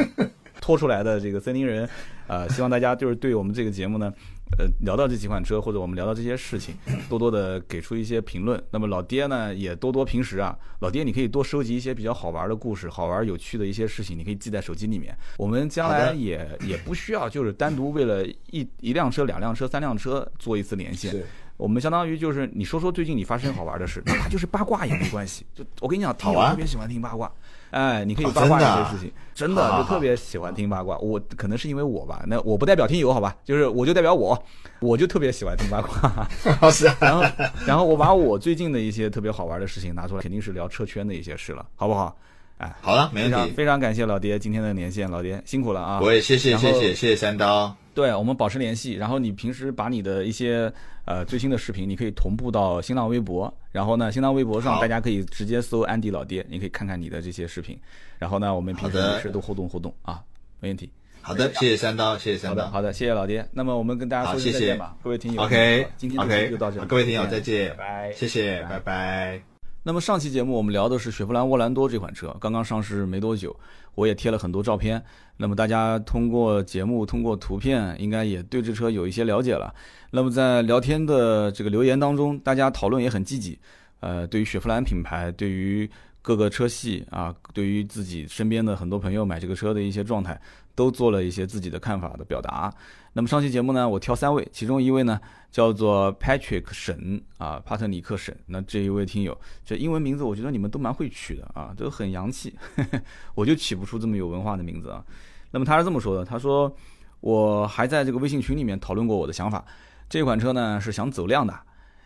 [0.61, 1.88] 拖出来的这个森林人，
[2.28, 4.14] 呃，希望大家就是对我们这个节目呢，
[4.59, 6.74] 呃，聊到这几款车或者我们聊到这些事情，
[7.09, 8.62] 多多的给出一些评论。
[8.70, 15.16] 那么老爹呢，也多多平时啊，老爹你可以多收集一些比较好玩的故事，好玩有趣的一些事情，你可以记在手机里面。
[15.38, 21.22] 我们将来也也不需要就是单独为了一一辆车、两辆车、三辆车做一次连线。
[21.57, 25.46] 我们相当于就是你说说最近你发生好玩的事， 哪怕就是八卦也没关系。
[25.55, 27.30] 就我跟你讲，听友特别喜欢听八卦。
[27.72, 30.96] 哎，你可以八卦一些事情，真的就特别喜欢听八卦。
[30.98, 34.40] 我可能是因为我吧，那我不代表听友好吧，就是我就代表我，
[34.80, 36.28] 我就特别喜欢听八卦。
[36.70, 37.22] 是， 然后
[37.66, 42.16] 然后我把我最近的一些特别好玩的事情拿出来，肯定是聊车圈的一些事了，好不好？
[42.58, 43.54] 哎，好了，没问题。
[43.56, 46.00] 非常感谢老爹今天的连线，老爹辛苦了啊！
[46.00, 47.74] 我也谢谢谢谢谢谢三刀。
[47.95, 48.93] 对，我们保持联系。
[48.95, 50.72] 然后你平时把你的一些
[51.05, 53.53] 呃最新的视频，你可以同步到新浪微博。
[53.70, 57.78] 然后呢，新浪微博上大家可以直接搜安迪老爹，你可以看看你的这些视频。
[58.18, 60.22] 然后呢，我们平时没事都互动互动啊，
[60.61, 60.90] 没问题。
[61.20, 62.66] 好的，谢谢三刀，谢谢三刀。
[62.68, 63.47] 好的，谢谢老爹。
[63.53, 65.43] 那么我们跟大家说再见吧，各位听友。
[65.43, 68.12] OK，今天的就到这里，各位听友再见，拜拜。
[68.12, 69.40] 谢谢，拜拜。
[69.84, 73.55] 那么上期节目我们聊的是雪佛兰沃兰多这款车，刚刚上市没多久，
[73.95, 75.03] 我也贴了很多照片。
[75.36, 79.74] 那么大家通过节目、通过图片，应该也对这车有一些了解了。
[80.11, 83.59] 那么在聊天的这个留言当中，大家讨论也很积极。
[84.01, 85.88] 呃，对于雪佛兰品牌，对于
[86.20, 90.40] 各个车系啊，对于自己身边的很多朋友买这个车的一些状态，
[90.74, 92.72] 都做了一些自己的看法的表达。
[93.12, 95.20] 那么上期节目呢，我挑三位，其中一位呢。
[95.52, 98.34] 叫做 Patrick 沈啊，帕特里克沈。
[98.46, 102.56] 那这一位听友，这英文名字我觉得你们都蛮会取的啊，都很洋气。
[103.36, 105.04] 我就起不出这么有文化的名字啊。
[105.50, 106.74] 那么他是这么说的，他说
[107.20, 109.62] 我还在这个微信群里面讨论过我的想法。
[110.08, 111.54] 这款车呢是想走量的，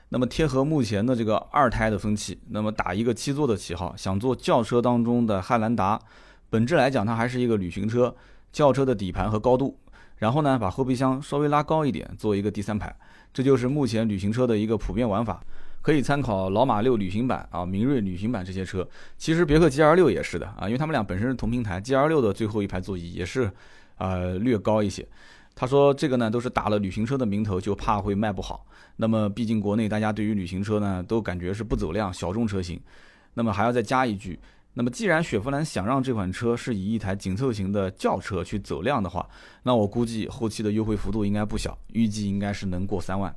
[0.08, 5.96] 那么贴合目前的这个二胎的风气，那么打一个七座的旗号，想做轿车当中的汉兰达。
[6.50, 8.12] 本质来讲，它还是一个旅行车，
[8.56, 9.78] 轿车的底盘和高度，
[10.16, 12.90] 然后呢把后备箱稍微拉高一点，做一个第三排。
[13.30, 15.44] 这就是目前旅行车的一个普遍玩法，
[15.82, 18.88] 可以参考老马六旅行版啊、明锐旅行版这些车。
[19.18, 23.52] 其实别克 GL 六也是的啊，因为他们俩本身是同平台，GL 六的最后一排座椅也是，
[23.98, 25.06] 呃，略高一些。
[25.54, 28.64] 他说这个呢都是打了旅行车的名头，就怕会卖不好。
[28.96, 32.80] 那么毕竟国内大家对于旅行车呢都感觉是不走量，小众车型。
[33.34, 34.40] 那么还要再加一句。
[34.78, 39.26] 那么，既然雪佛兰想让这款车是以一台紧凑型的轿车去走量的话，
[39.62, 43.34] 那我估计后期的优惠幅度应该不小，预计应该是能过三万，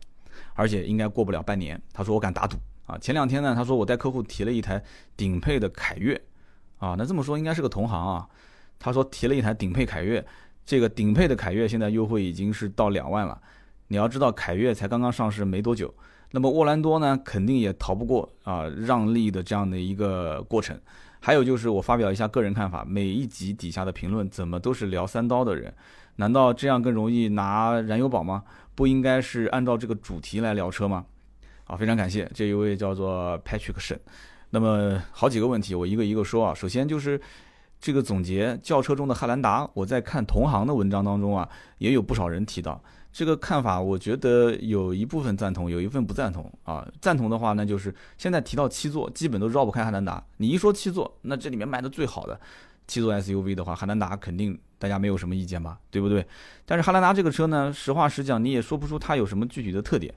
[0.53, 1.81] 而且应该过不了半年。
[1.93, 2.97] 他说我敢打赌啊！
[2.97, 4.83] 前两天呢，他说我带客户提了一台
[5.15, 6.13] 顶配的凯越，
[6.77, 8.27] 啊，那这么说应该是个同行啊。
[8.77, 10.23] 他说提了一台顶配凯越，
[10.65, 13.41] 这个顶配的凯越现在优惠已经是到两万了。
[13.87, 15.93] 你要知道，凯越才刚刚上市没多久，
[16.31, 20.77] 那么沃兰多呢，肯定也逃不过啊让利的这样的一个过程。
[21.19, 25.73] 还有就是我发表一下个人看法，每一集底下的评论怎么都是聊三刀的人，
[26.15, 28.43] 难道这样更容易拿燃油宝吗？
[28.73, 31.05] 不应该是按照这个主题来聊车吗？
[31.65, 33.99] 啊，非常感谢这一位叫做 Patrick 沈。
[34.49, 36.53] 那么好几个问题，我一个一个说啊。
[36.53, 37.19] 首先就是
[37.79, 41.47] 这个总结轿车中的汉兰达，我在看同行的文章当中啊，
[41.77, 42.81] 也有不少人提到。
[43.11, 46.87] 这个看法，我觉得有一部分赞同，有一份不赞同啊。
[47.01, 50.23] 赞同的话，那就是现在提到七座，基本都绕不开汉兰达。
[50.37, 52.39] 你一说七座，那这里面卖的最好的
[52.87, 56.25] 七座 SUV 的话，汉兰达肯定大家没有什么意见吧，对不对？
[56.65, 60.13] 但是汉兰达这个车呢，实话实讲，你也说不出它有什么具体的特点。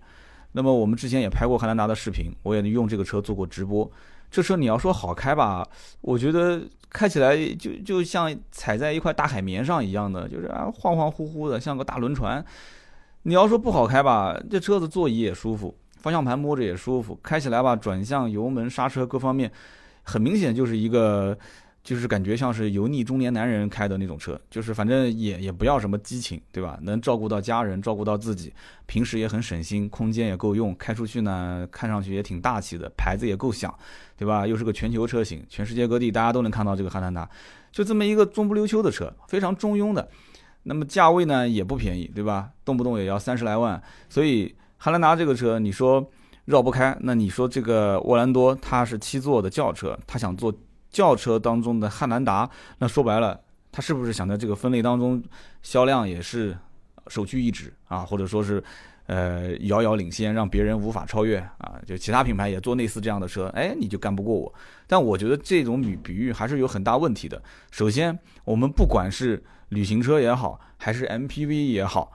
[0.52, 3.90] 那么我们之前也拍过汉兰达的视频，我也用这个车做过直播。
[4.30, 5.66] 这车你要说好开吧，
[6.02, 12.44] 我觉得开起来就就像踩在一块大海绵上一样的，就是啊晃晃乎乎的，像个大轮船。
[13.24, 19.50] 你要说不好开吧，这车子座椅也舒服，方向盘摸着也舒服，开起来吧，转向、油门、刹车各方面，
[20.02, 21.38] 很明显就是一个
[21.84, 26.76] 就是感觉像是油腻中年男人开的那种车，就是反正也也不要什么激情，对吧？
[26.82, 28.52] 能照顾到家人，照顾到自己，
[28.86, 33.72] 平时也很省心，空间也够用，开出去呢看上去也挺大气的，牌子也够响，
[34.16, 34.44] 对吧？
[34.44, 37.28] 又是个全球车型，全世界各地大家都能看到这个汉兰达，
[37.70, 40.08] 就这么一个中不溜秋的车，非常中庸的。
[40.64, 42.50] 那么价位呢也不便宜，对吧？
[42.64, 46.10] 动不动也要三十来万，所以汉兰达这个车，你说
[46.46, 50.52] 绕不开，那你说这个沃兰多它是七座的轿车，它想做。
[50.92, 52.46] 轿车当中的汉兰达，
[52.76, 53.40] 那说白了，
[53.72, 55.22] 它是不是想在这个分类当中
[55.62, 56.54] 销量也是
[57.06, 58.00] 首屈一指啊？
[58.00, 58.62] 或者说是
[59.06, 61.80] 呃遥遥领先，让别人无法超越啊？
[61.86, 64.52] 就其他品牌也做类似这样的车，哎，你就干不过我。
[64.86, 67.42] 但我觉得这种比比喻还是有很大问题的。
[67.70, 69.42] 首先，我们不管是
[69.72, 72.12] 旅行车也好，还是 MPV 也好。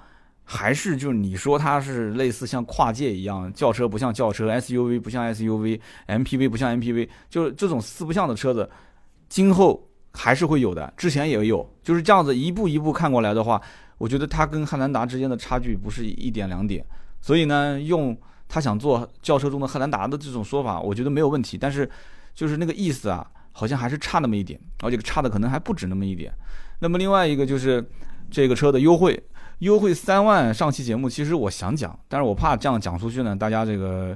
[0.50, 8.70] 还是就是你说它是类似像跨界一样，轿车不像轿车，SUV 不像 SUV，MPV 不像 MPV，就是这种四不像的车子，
[9.28, 13.62] 今后还是会有的，之前也有，就是这样子一步一步看过来的话，
[13.98, 16.86] 我觉得它跟汉兰达之间的差距不是一点两点，
[17.20, 21.90] 所以呢，用他想做轿车中的汉兰达的这种说法，我觉得没有问题，但是
[22.34, 26.34] 就是那个意思啊，好像还是差那么一点，而且差的可能还不止那么一点。
[26.80, 27.84] 那么另外一个就是
[28.30, 29.22] 这个车的优惠。
[29.60, 34.16] 优惠三万，上期节目其实我想讲，但是我怕这样讲出去呢，大家这个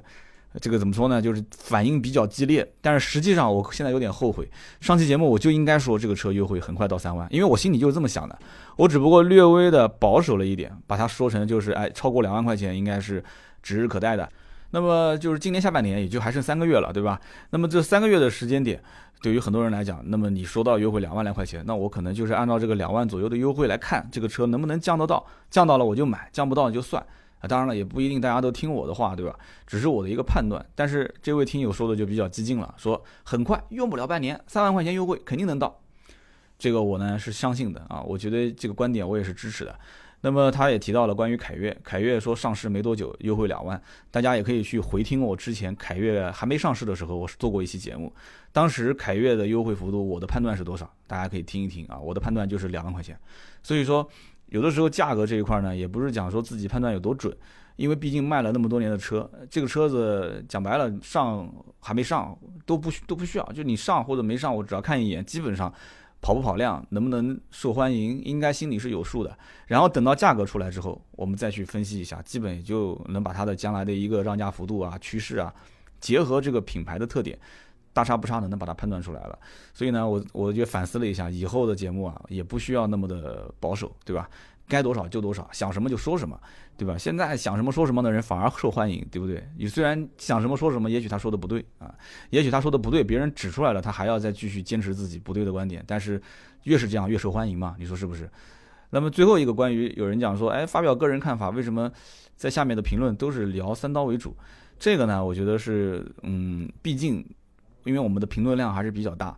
[0.60, 1.20] 这个怎么说呢？
[1.20, 2.72] 就是反应比较激烈。
[2.80, 4.48] 但是实际上，我现在有点后悔，
[4.82, 8.38] 上期节目我就应该说这个车优惠很快到三万，因为我心里就是这么想的。
[8.76, 13.24] 我只不过略微的保守了一点，把它说成就是哎，超过两万块钱应该是
[13.64, 14.30] 指日可待的。
[14.70, 17.20] 那么就是今年下半年也就还剩三个月了，对吧？
[17.50, 18.80] 那么这三个月的时间点。
[19.22, 25.26] 对于很多人来讲，那么你说到优惠两万来块钱，那我可能就是按照这个两万左右的优惠来看，这个车能不能降得到？
[25.50, 27.06] 降到了我就买，降不到就算。
[27.40, 29.36] 啊，当然了，也不一定大家都听我的话，对吧？
[29.66, 30.64] 只是我的一个判断。
[30.76, 35.80] 但是这位听友说的就比较激进了，说很快用不了半年，三万块钱优惠肯定能到。
[36.60, 39.76] 这个我呢是相信的啊，我觉得这个观点我也是支持的。
[40.24, 48.14] 那么他也提到了关于凯越，凯越说上市没多久优惠两万，大家也可以去回听我之前凯越还没上市的时候，我是做过一期节目，
[48.52, 50.88] 当时凯越的优惠幅度，我的判断是多少？
[51.08, 53.18] 大家可以听一听啊，我的判断就是两万块钱。
[53.64, 54.08] 所以说，
[54.50, 57.36] 有的时候价格这一块呢，也不是讲说自己判断有多准，
[57.76, 65.74] 因为毕竟卖了那么多年的车，这个车子讲白了上还没上都不需都不需要，就你上或者没上，我只要看一眼，基本上。
[66.22, 69.36] 跑不跑量，能不能受欢迎，应该心里是有数的。
[69.66, 75.54] 然后等到价格出来之后，我们再去分析一下，基本也就能把它的将来的一个让价幅度啊、趋势啊，
[76.00, 77.38] 结合这个品牌的特点，
[77.92, 79.40] 大差不差的能把它判断出来了。
[79.74, 84.30] 所以呢，我我就反思了一下，以后的节目啊，也不需要那么的保守，对吧？
[84.72, 86.40] 该多少就多少，想什么就说什么，
[86.78, 86.98] 对吧？
[86.98, 89.46] 现在想什么说什么的人反而受欢迎，对不对？
[89.58, 91.94] 你虽然想什么说什么，也许他说的不对啊，
[92.30, 96.22] 也许他说的不对，别人指出来了，他还要再继续坚持自己不对的观点，但是
[96.64, 98.30] 越是这样越受欢迎嘛，你说是不是？
[98.90, 101.92] 那么最后一个关于有人讲说，哎，发表个人看法，为什么
[102.38, 104.34] 在下面的评论都是聊三刀为主？
[104.80, 107.26] 这个呢，我觉得是，嗯，毕竟
[107.84, 109.38] 因为我们的评论量还是比较大，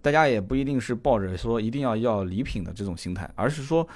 [0.00, 3.86] 大家也不一定是抱着说一定要要礼品的这种心态，而是说。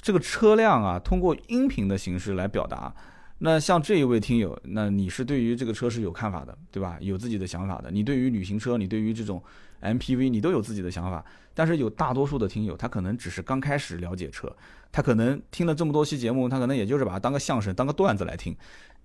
[0.00, 2.94] 这个车辆啊，通过音频的形式来表达。
[3.40, 6.96] 那像这一位听友，那你是对于这个车是有看法的，对吧？
[7.00, 7.88] 有自己的想法的。
[7.90, 9.40] 你对于旅行车，你对于这种
[9.80, 11.24] MPV，你都有自己的想法。
[11.54, 14.52] 但是有大多数的听友，他可能只是刚开始了解车，
[14.90, 18.56] 他可能听了这么多期节目，他可能也就是把它当个相声、当个段子来听，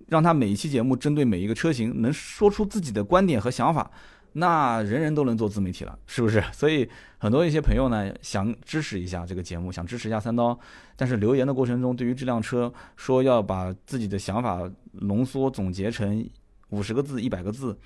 [0.08, 3.88] 让他每一期节目针对每一个车型能说出自己的观点和想法。
[4.36, 6.42] 那人人都能做自媒体了，是不是？
[6.52, 10.58] 所以很多一些朋友呢，想支持一下这个节目，想支持一下三刀，
[10.96, 16.28] 但是留言的过程中，对于这辆车说要把自己的想法浓缩总结成
[16.70, 17.78] 五十个字、一百个字，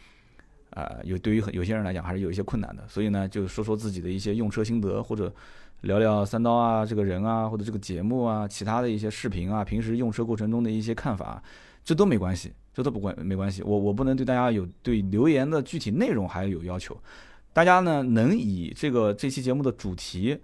[0.71, 2.83] 啊，有对于有些人来讲还是有一些困难的。
[2.89, 5.31] 所以呢，就说说自己的一些用车心得，或者
[5.83, 11.43] 聊聊三刀啊这个人啊，或者这个节目啊，其他的一些视频啊，平时用车过程中的一些看法，
[11.85, 12.53] 这都没关系。
[12.75, 16.97] 这都不关没关系，我我不能对大家有对留言的具体内容还有要求，
[17.53, 20.39] 大家呢能以这个这期节目的主题，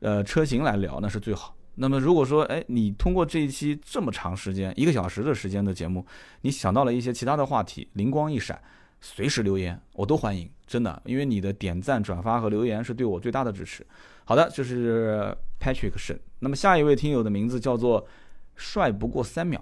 [0.00, 1.56] 呃车型来聊那是最好。
[1.76, 6.04] 那么如果说哎你通过这一期这么长时间一个小时的时间的节目，
[6.42, 8.60] 你想到了一些其他的话题，灵光一闪，
[9.00, 13.86] 随时留言我都欢迎，真的，因为你的点赞、转发和留言是对我最大的支持。
[14.30, 18.06] 好的，这是 Patrick 沈，那么下一位听友的名字叫做
[18.54, 19.60] 帅不过三秒。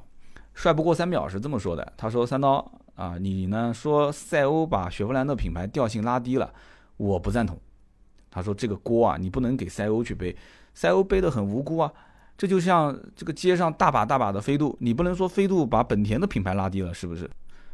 [0.53, 6.53] 帅不过三秒是这么说的，他说：“三刀啊，你呢说赛欧把雪佛兰的品牌调性拉低了，
[6.99, 7.59] 我不赞同。
[8.31, 10.37] 他说这个锅啊，你不能给赛欧去背，
[10.75, 11.91] 赛欧背得很无辜啊。
[12.37, 17.31] 这就像这个街上大把大把的飞度，你不能说飞度把本田的品牌拉低了，是不是？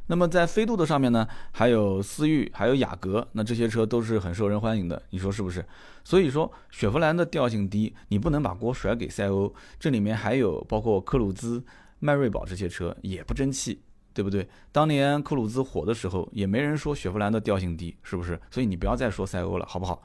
[0.06, 5.64] 那么在飞度的上面呢，还有思域，还有雅阁，那这些车都是很受人欢迎的，你说是不是？
[6.04, 11.64] 所以说雪佛兰的调性低，你不能把锅甩给赛欧，这里面还有包括克鲁兹、
[12.00, 13.80] 迈锐宝这些车也不争气，
[14.12, 14.46] 对不对？
[14.70, 18.38] 当年克鲁兹火的时候，也没人说雪佛兰的调性低，是不是？
[18.50, 20.02] 所以你不要再说赛欧了，好不好？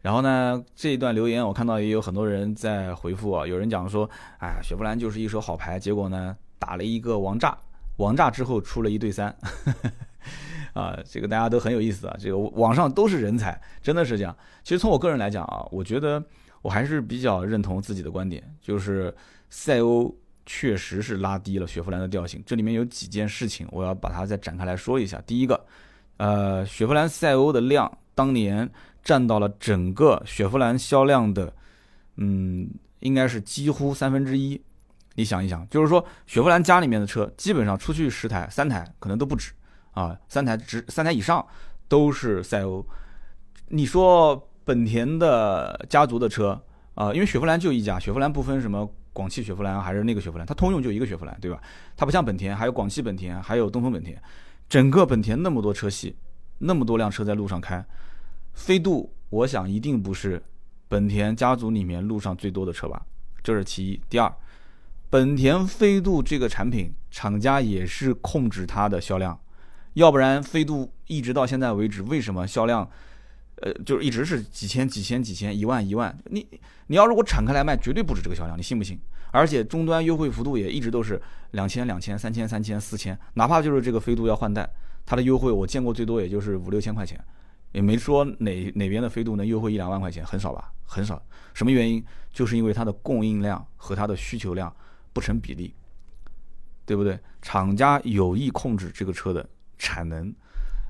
[0.00, 7.56] 然后呢，这一段留言我看到也有很多人在回复啊，有人讲说，哎，雪佛兰就是一手好牌，结果呢打了一个王炸。
[7.96, 9.34] 王炸之后出了一对三，
[10.72, 14.36] 啊，这个大家都很有意思啊，这个网上都是人才，真的是这样。
[14.62, 16.22] 其实从我个人来讲啊，我觉得
[16.62, 19.14] 我还是比较认同自己的观点，就是
[19.50, 20.14] 赛欧
[20.46, 22.42] 确实是拉低了雪佛兰的调性。
[22.46, 25.22] 这里面有几件事情，我要把它再展开来说一下。
[25.26, 25.64] 第一个，
[26.16, 28.68] 呃，雪佛兰赛欧的量当年
[29.04, 31.52] 占到了整个雪佛兰销量的，
[32.16, 32.70] 嗯，
[33.00, 34.60] 应该是几乎三分之一。
[35.14, 39.52] 你想一想，就是说雪佛兰家里面的车，基本上出去十台、三台可能都不止
[39.92, 41.46] 啊，三台只三台以上
[41.86, 42.84] 都是赛欧。
[43.68, 46.58] 你说本田的家族的车
[46.94, 51.60] 啊，因为雪佛兰就一家，雪佛兰不分什么广汽雪佛兰还是那个雪佛兰，它通用就一个雪佛兰，对吧？
[51.94, 54.18] 它不像本田，还有广汽本田，还有东风本田，
[54.68, 56.16] 整个本田那么多车系，
[56.58, 57.84] 那么多辆车在路上开，
[58.54, 60.42] 飞度我想一定不是
[60.88, 63.04] 本田家族里面路上最多的车吧，
[63.42, 64.00] 这是其一。
[64.08, 64.34] 第二。
[65.12, 69.38] 本田飞度这个产品，厂家也是控制它的销量，
[69.92, 72.88] 要不然飞度一直到现在为止，为什么销量，
[73.56, 76.18] 呃，就一直是几千、几千、几千、一万、一万？
[76.30, 76.48] 你
[76.86, 78.98] 你要如果敞开来卖，绝对不止这个销量，你信不信？
[79.32, 84.66] 而且终端优惠幅度也一直都是两千、两千、三千、三千、四千，哪怕就是这个飞度要换代，
[85.04, 87.22] 它的优惠我见过最多也就是五六千块钱，
[87.72, 90.72] 也没说哪哪边的飞度能优惠一两万块钱，很少吧？
[90.86, 91.22] 很少。
[91.52, 92.02] 什么原因？
[92.32, 94.74] 就是因为它的供应量和它的需求量。
[95.12, 95.74] 不成比例，
[96.84, 97.18] 对不对？
[97.40, 99.46] 厂家有意控制这个车的
[99.78, 100.32] 产能，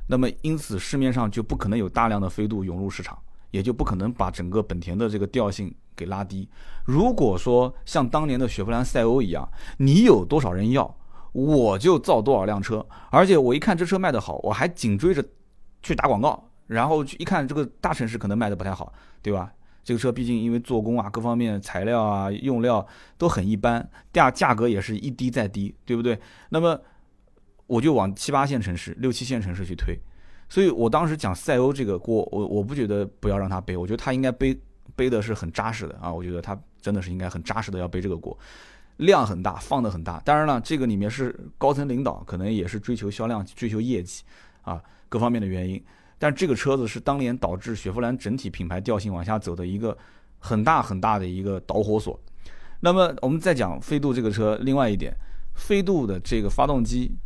[0.07, 3.19] 那么因此市面上就不可能有大量的飞度涌入市场，
[3.51, 6.49] 也就不可能把整个本田的这个调性给拉低。
[6.85, 9.49] 如果说像当年的雪佛兰赛欧一样，
[9.79, 10.95] 你有多少人要，
[11.33, 15.25] 我就造多少辆车，而且我一看这车卖得好，我还紧追着
[15.83, 18.93] 去打广告，然后一看这个大城市可能卖的不太好，
[19.23, 19.53] 对吧？
[19.85, 22.87] 这个车毕竟因为做工啊，各方面材料啊、用料
[23.19, 26.19] 都很一般，价价格也是一低再低，对不对？
[26.51, 26.81] 那么
[27.67, 29.99] 我就往七八线城市、六七线城市去推。
[30.49, 34.57] 所以我当时讲赛欧这个锅，我我不觉得不要让他背，我觉得他应该背
[34.95, 36.13] 背的是很扎实的啊。
[36.13, 38.39] 我觉得他真的是应该很扎实的要背这个锅，
[38.99, 40.21] 量很大，放的很大。
[40.21, 44.23] 当然了，这个里面是高层领导可能也是追求销量、追求业绩
[44.61, 45.83] 啊，各方面的原因。
[46.23, 49.99] 但这个车子是当年导致雪佛兰整体品牌调性往下走的一个
[50.39, 52.17] 很大很大的一个导火索。
[52.79, 55.13] 那么我们再讲飞度这个车，另外一点，
[55.57, 57.17] 飞度的这个发动机，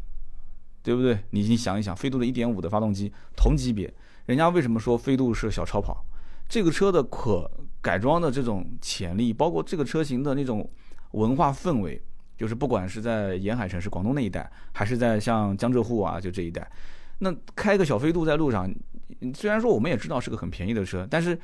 [0.83, 1.19] 对不对？
[1.29, 3.93] 你你想一想，飞度的1.5的发动机同级别，
[4.25, 6.03] 人家为什么说飞度是小超跑？
[6.49, 7.51] 这个车的可
[7.83, 10.67] 改装的这种潜力，包括这个车型的那种
[11.11, 12.01] 文化氛围，
[12.39, 16.67] 就是不管是在沿海城市广东那一带，还是在像江浙沪啊，就这一带。
[17.19, 18.71] 那开个小飞度在路上，
[19.35, 21.39] 虽然说我们也知道是个很便宜的车，但是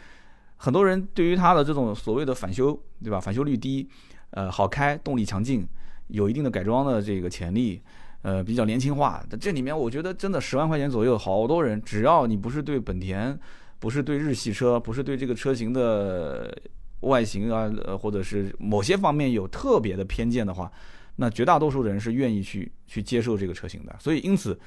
[0.56, 3.18] 很多人对于它的这种所谓的返修，对吧？
[3.18, 3.88] 返修率低，
[4.32, 5.66] 呃，好开，动力强劲，
[6.08, 7.80] 有一定的改装的这个潜力，
[8.20, 9.24] 呃，比较年轻化。
[9.40, 13.38] 这里面我觉得真的十万块钱左右，好多人只要你不是对本田，
[13.78, 16.54] 不是对日系车，不是对这个车型的
[17.00, 20.70] 外形啊，或者是某些方面有特别的偏见的话，
[21.16, 23.96] 那绝大多数人是愿意去去接受这个车型的。
[23.98, 24.58] 所以因此。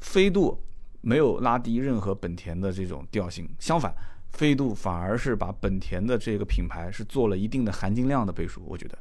[0.00, 0.62] 飞度
[1.00, 3.94] 没有拉低任何本田的这种调性，相反，
[4.30, 8.98] 飞度反而是把本田的这个品牌是做了一定的含金量的背书，我觉得。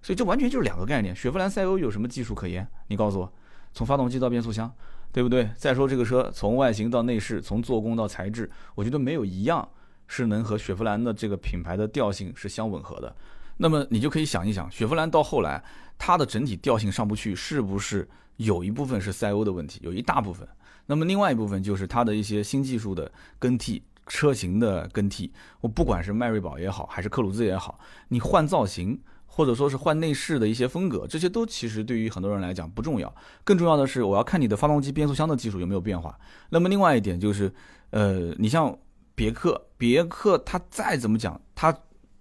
[0.00, 1.14] 所以这完全就是两个概念。
[1.14, 2.66] 雪佛兰赛欧有什么技术可言？
[2.88, 3.32] 你告诉我，
[3.72, 4.72] 从发动机到变速箱，
[5.12, 5.48] 对不对？
[5.56, 9.68] 再说这个车从外形到内饰，从做工到材质，我觉得没有一样
[10.08, 13.14] 是能和雪佛兰的这个品牌的调性是相吻合的。
[13.56, 15.62] 那么你就可以想一想，雪佛兰到后来
[15.98, 18.08] 它的整体调性上不去，是不是？
[18.38, 20.48] 有一部分是赛欧的问题，有一大部分。
[20.86, 25.30] 那么另外一部分就是它的一些新技术的更替、车型的更替。
[25.60, 27.78] 我不管是迈锐宝也好，还是克鲁兹也好，
[28.08, 33.14] 你换造型或者说是换内饰的一些风格，这些都其实对于很多人来讲不重要。
[33.44, 36.18] 更重要的是，我要看你的发动机、变速箱的技术有没有变化。
[36.48, 37.52] 那么另外一点就是，
[37.90, 38.76] 呃，你像
[39.14, 41.72] 别克，别克它再怎么讲，它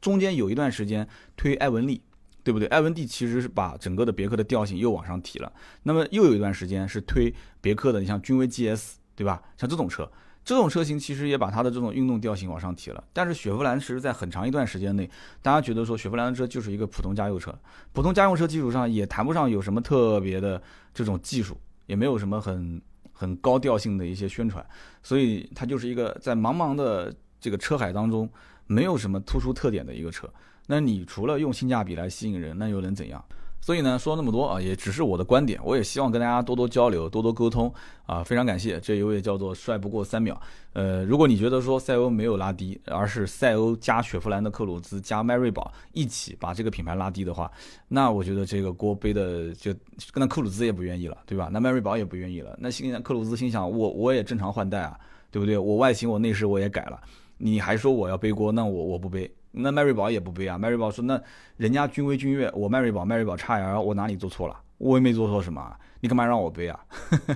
[0.02, 2.02] 中间有一段时间推艾文利。
[2.44, 2.68] 对不对？
[2.70, 5.54] 艾文利其实是把整个的别克的调性又往上提了。
[5.84, 7.32] 那么又有一段时间是推
[7.62, 9.40] 别克的，你像君威 GS，对吧？
[9.58, 10.12] 像这种车，
[10.44, 13.04] 这种车型其实也把它的这种运动调性往上提了。
[13.14, 15.08] 但是雪佛兰其实在很长一段时间内，
[15.44, 17.54] 大家觉得说雪佛兰的车就是一个普通家用车，
[17.94, 20.60] 普通家用车基础上也谈不上有什么特别的
[20.96, 22.82] 这种技术，也没有什么很
[23.14, 24.66] 很高调性的一些宣传，
[25.04, 28.28] 所以它就是一个在茫茫的这个车海当中
[28.72, 30.30] 没有什么突出特点的一个车。
[30.68, 33.24] 那你除了用性价比来吸引人，那又能怎样？
[33.60, 37.72] 所以呢，说那么多啊，也只是我的观点，我也希望跟大家多多交流，多多沟通
[38.08, 38.24] 啊。
[38.24, 40.40] 非常感谢这一位叫做帅不过三秒。
[40.74, 47.52] 呃，如果你觉得说赛欧没有拉低，而是赛欧加雪佛兰的克鲁兹加迈锐宝一起把这个品牌拉低的话，
[47.88, 49.72] 那我觉得这个锅背的就
[50.12, 51.50] 跟那克鲁兹也不愿意了，对吧？
[51.52, 52.58] 那迈锐宝也不愿意了。
[52.60, 54.98] 那心克鲁兹心想，我我也正常换代啊，
[55.30, 55.56] 对不对？
[55.56, 57.00] 我外形我内饰我也改了，
[57.42, 59.30] 你还说我要背锅，那我我不背。
[59.54, 61.22] 那迈锐宝也不背啊，迈锐宝说那
[61.58, 64.58] 人家君威君越，我迈锐宝迈锐宝 x L，我哪里做错了？
[64.78, 66.80] 我也没做错什么，你干嘛让我背啊？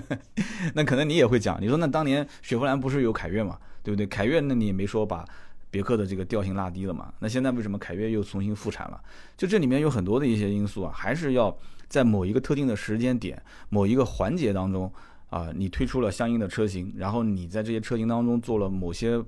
[0.74, 4.06] 那可能你也会讲，你说那当年雪佛兰不是有凯越嘛，对不对？
[4.06, 5.24] 凯越那你也没说把
[5.70, 7.12] 别克的这个调性拉低了嘛？
[7.18, 9.00] 那现在为什么凯越又重新复产了？
[9.36, 11.54] 就这里面有很多的一些因素啊，还是要
[11.88, 14.90] 在某一个特定的时间点、某一个环节当中
[15.28, 19.22] 啊，你推出了相应的车型，然后你在这些车型当中做了某些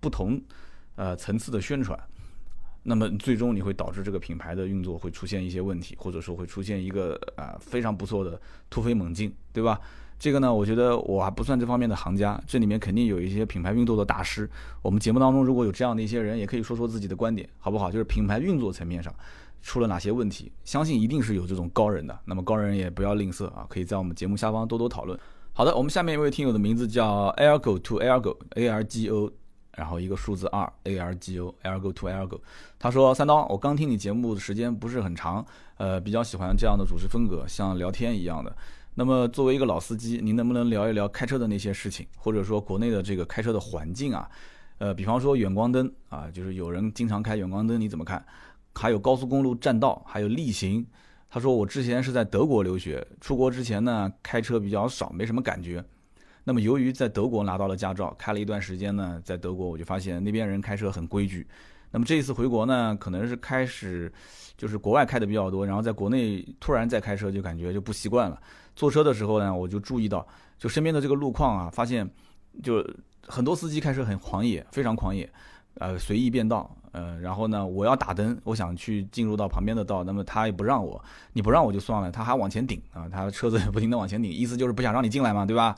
[0.00, 0.40] 不同
[0.96, 1.98] 呃层次的宣传。
[2.84, 8.40] 那么最终你会导致这个品牌的运作会出现一些问题，或者说会出现一个啊非常不错的
[8.70, 9.78] 突飞猛进，对吧？
[10.18, 14.48] 这个呢，我觉得我还不算这方面的行家，这里面肯定有一些品牌运作的大师。
[14.80, 17.90] 我们节目当中如果有这样的一些人，也可以说说自己的观点，好不好？
[17.90, 19.14] 就是品牌运作层面上
[19.60, 22.18] 出了哪些问题，相信一定是有这种高人的。
[22.24, 25.18] 那么高人也不要吝啬啊，可以在我们节目下方多多讨论。
[25.52, 29.30] 好的，我们下面一位听友的名字叫 Airgo to Airgo A R G O。
[29.78, 32.40] 然后一个数字二，A R G O，Ergo to Ergo。
[32.80, 38.54] 他说：“三刀，我刚听你节目的时间不是很长，呃，比较喜欢这样的主持风格，像聊天一样的。
[38.96, 44.28] 那么作为一个老司机，您能不能聊一聊开车的那些事情，或者说国内的这个开车的环境啊？
[44.78, 48.24] 呃，比方说远光灯啊，就是有人经常开远光灯，你怎么看？
[48.74, 50.84] 还有高速公路占道，还有逆行。
[51.30, 55.84] 他说我之前是在德国留学，出国之前呢，开车比较少，没什么感觉。”
[56.48, 61.46] 那么，由于在德国拿到了驾照，开了一段时间呢，在德国我就发现那边人开车很规矩。
[61.90, 64.10] 那么这一次回国呢，可能是开始
[64.56, 68.40] 就是国外开的比较多，然后在国内突然再开车就感觉就不习惯了。
[68.74, 70.26] 坐车的时候呢，我就注意到，
[70.56, 72.08] 就身边的这个路况啊，发现
[72.62, 72.82] 就
[73.26, 75.30] 很多司机开车很狂野，非常狂野，
[75.74, 85.76] 呃，随意变道，呃，然后呢，我要打灯，我想去进入到旁边的道，那么他也不让我，你不让我就算了，他还往前顶啊，他车子也不停的往前顶，意思就是不想让你进来嘛，对吧？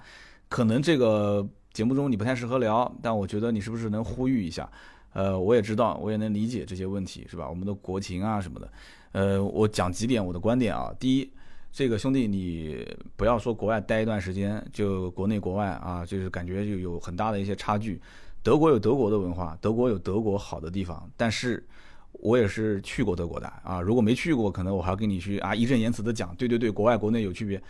[0.51, 4.69] 可能这个节目中你不太适合聊，但我觉得你是不是能呼吁一下？
[5.13, 7.49] 呃，我也知道，我也能理解这些问题，是吧？
[7.49, 8.73] 我们的国情啊什么的。
[9.13, 10.93] 呃，我讲几点我的观点啊。
[10.99, 11.33] 第一，
[11.73, 12.85] 这个兄弟你
[13.17, 18.01] 不要说国外待一段时间，就国内国外啊，就是感觉就有很大的一些差距。
[18.43, 21.65] 德国有德国的文化，德国有德国好的地方，但是
[22.13, 23.81] 我也是去过德国的啊。
[23.81, 27.63] 如果没去过，可能我还要跟你去啊义正言辞的讲，对对对，国外国内有区别。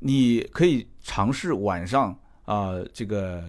[0.00, 2.16] 你可以尝试晚上。
[2.48, 3.44] 啊，这个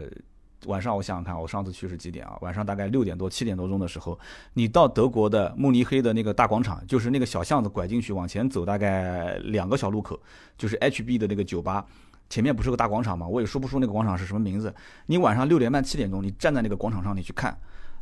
[0.66, 2.38] 晚上我想想看，我上次去是几点啊？
[2.42, 4.20] 晚上大概六点多、七点多钟的时候，
[4.56, 10.20] 你到德国的慕尼黑的那个大广场，就是那个小巷子拐进去，往前走大概两个小路口，
[10.58, 11.86] 就是 HB 的那个酒吧，
[12.30, 13.26] 前面不是个大广场吗？
[13.26, 14.76] 我也说不出那个广场是什么名字。
[15.06, 17.58] 你晚上六点半、七点钟，你站在那个广场上，你去看，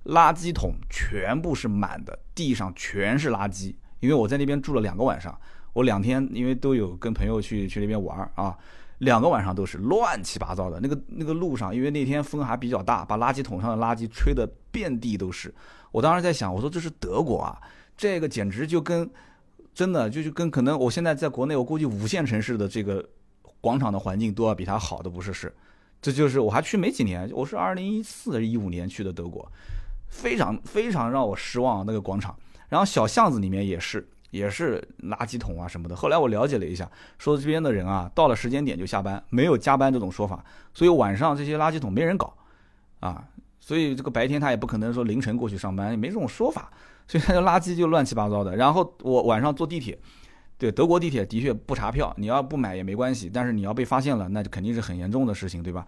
[0.06, 3.76] 垃圾桶全部是满的，地上全是垃圾。
[4.00, 5.40] 因为我在那边住了两个晚上，
[5.74, 8.58] 我两天因为都有跟朋友去去那边玩啊。
[9.00, 15.54] 两个晚上都是乱七八糟的，那个那个路上，因为那天风还比较大，把垃圾桶上的垃圾吹得遍地都是。
[15.92, 17.60] 我当时在想，我说这是德国啊，
[17.96, 19.10] 这个简直就跟
[19.74, 23.08] 真的就就跟可能我现在在国内，我估计五线城市的这个
[23.62, 25.54] 广场的环境都要比它好的不是是。
[26.02, 29.48] 这就是我还去没几年，我是二零一四一五年去的德国，
[30.10, 32.36] 非常非常让我失望那个广场，
[32.70, 34.08] 然后小巷子里面也是。
[34.30, 35.96] 也是垃圾桶啊什么的。
[35.96, 42.34] 后来我了解了一下，说这边的人啊，到了时间点就下班，没有加班这种说法，所以晚上这些垃圾桶没人搞，
[43.00, 43.24] 啊，
[43.60, 46.72] 所以这个白天他也不可能说凌晨过去上班，也没这种说法，
[47.08, 48.56] 所以他的垃圾就乱七八糟的。
[48.56, 49.98] 然后我晚上坐地铁，
[50.58, 55.86] 对，德国地铁的确不查票，你要不买也没关系，但是你要被发现了，那就肯定是很严重的事情，对吧？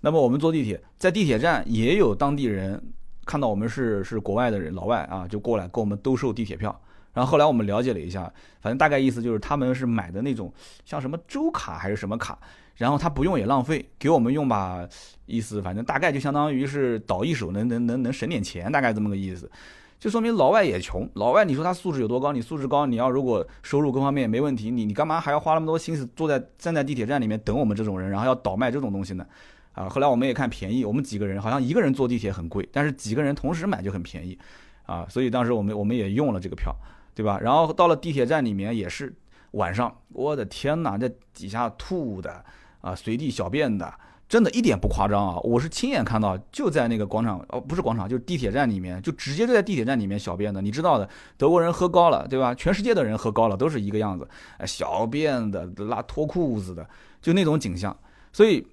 [0.00, 2.82] 那么我们坐地铁，在地铁站也有当地人
[3.24, 6.80] 看到我们是是国外的人，老外啊，就过来跟我们兜售地铁票。
[7.12, 8.22] 然后后来我们了解了一下，
[8.60, 10.52] 反正大概意思就是他们是买的那种
[10.84, 12.38] 像什么周卡还是什么卡，
[12.76, 14.86] 然后他不用也浪费，给我们用吧，
[15.26, 19.50] 意思反正大概就相当于是倒一手能能能能省点钱，大概这么个意思，
[19.98, 21.08] 就说明老外也穷。
[21.14, 22.32] 老外你说他素质有多高？
[22.32, 29.26] 你素质高，你要如果收入各方面没问题，你你干嘛还要花那么多心思坐在站在地铁站里面等我们这种人，然后要倒卖这种东西呢？
[29.74, 34.38] 啊，后来我们也看便宜，我们几个人好像一个人坐地铁很贵，但是几个人同时买就很便宜，
[34.84, 36.74] 啊，所以当时我们我们也用了这个票。
[37.14, 37.38] 对吧？
[37.40, 39.14] 然后到了地铁站里面也是
[39.52, 42.44] 晚上，我的天哪，这底下吐的
[42.80, 43.92] 啊随地小便的。
[44.28, 45.38] 真的一点不夸张啊！
[45.42, 50.62] 我是亲眼看到，就在那个广场哦，不是广场，就是地铁站里面，就直接就在地铁站里面小便的。
[50.62, 51.06] 你知道的，
[51.36, 52.54] 德国人喝高了，对吧？
[52.54, 54.26] 全世界的人喝高了都是一个样子，
[54.64, 56.88] 小便的、拉脱裤子的，
[57.20, 57.94] 就那种景象。
[58.32, 58.66] 所以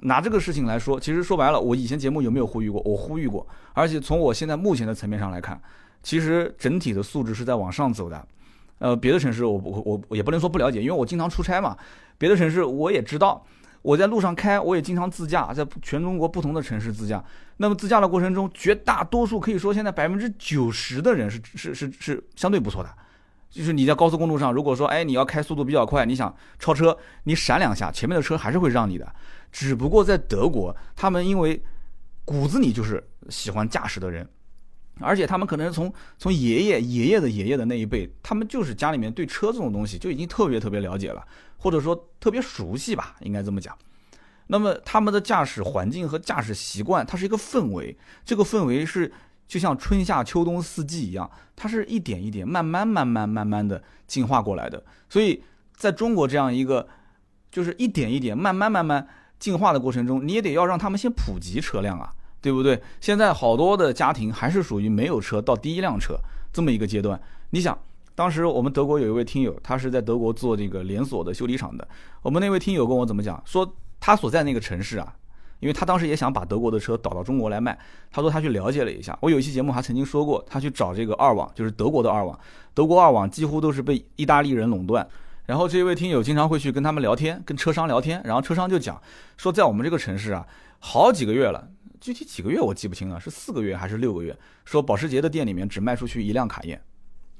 [0.00, 2.82] 拿这个事情来说，其实说白了，我以前节目有没有呼吁过？
[2.84, 3.46] 我呼吁过。
[3.72, 5.62] 而且从我现在目前的层面上来看，
[6.04, 8.24] 其实整体的素质是在往上走的。
[8.78, 11.76] 呃，别的城市我我我也不能说不了解，因为我经常出差嘛，
[12.18, 13.44] 别的城市我也知道。
[13.82, 17.22] 我在路上开，我也经常自驾，在全中国不同的城市自驾。
[17.58, 22.88] 那么自驾的过程中，绝大多数可以说现在百分之九十的人是是是是相对不错的。
[23.50, 29.06] 就是你在高速公路上，如果说哎你要开速度比较快，你想超车，你闪两下，前面的车还是会让你的。
[29.52, 31.62] 只不过在德国，他们因为
[32.24, 34.26] 骨子里就是喜欢驾驶的人，
[35.00, 41.26] 而且他们可能从从爷爷爷爷的爷爷的那一辈，他们就是家里面对车这种东西就已经特别特别了解了。
[41.56, 43.74] 或者说特别熟悉吧，应该这么讲。
[44.48, 49.10] 那么他们的驾驶环境和驾驶习惯，它是一个氛围，这个氛围是
[49.48, 54.84] 就像春夏秋冬四季一样，它是一点一点慢慢慢慢慢慢的进化过来的。
[55.08, 55.42] 所以
[55.74, 56.86] 在中国这样一个
[57.50, 59.08] 就是一点一点慢慢慢慢
[59.38, 62.12] 进化的过程中，你也得要让他们先普及车辆啊，
[62.44, 62.78] 对不对？
[63.00, 66.14] 现在好多的家庭还是属于没有车到第一辆车
[66.52, 67.18] 这么一个阶段，
[67.48, 67.76] 你想。
[68.16, 71.88] 当时我们德国有一位听友，他是在德国做这个连锁的修理厂的。
[72.22, 73.42] 我们那位听友跟我怎么讲？
[73.44, 75.12] 说他所在那个城市啊，
[75.58, 77.76] 因为他当时也想把德国的车导到中国来卖。
[78.12, 82.38] 他说他去了解了一下，我有一期节目还曾经说过，他去找这个二网，就是德国的二网。
[82.72, 85.04] 德国二网几乎都是被意大利人垄断。
[85.46, 88.22] 然后这位听友经常会去跟他们聊天，跟车商聊天。
[88.24, 89.02] 然后车商就讲
[89.36, 90.46] 说，在我们这个城市啊，
[90.78, 91.68] 好几个月了，
[92.00, 94.36] 具体几个月我记不清了，是四个月还是六个月？
[94.64, 96.80] 说保时捷的店里面只卖出去一辆卡宴。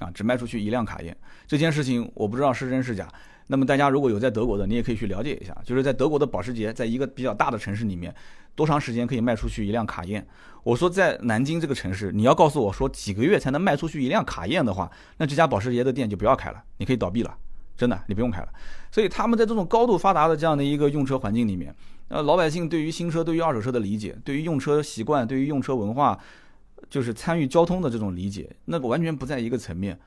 [0.01, 1.17] 啊，只卖出去一辆卡宴，
[1.47, 3.09] 这件事情我不知道是真是假。
[3.47, 8.13] 那么大家如果有在德国的，你也可以去了解一下，就是在德国的保时捷，在一个比较大的城市里面，
[8.57, 10.27] 多长时间可以卖出去一辆卡宴？
[10.65, 17.33] 我说在南京这个城市，你要告诉我说几个月才能卖出去一辆卡宴的话，那这家保时捷的店就不要开了，你可以倒闭了，
[17.77, 18.49] 真的，你不用开了。
[18.91, 21.73] 所以他们在这种高度发达的这样的一个用车环境里面，
[22.09, 26.19] 呃，老百姓对于新车、对于二手车的理解，对于用车习惯、对于用车文化。
[26.91, 29.99] 就是参与交通的这种理解，那个完全不在一个层面，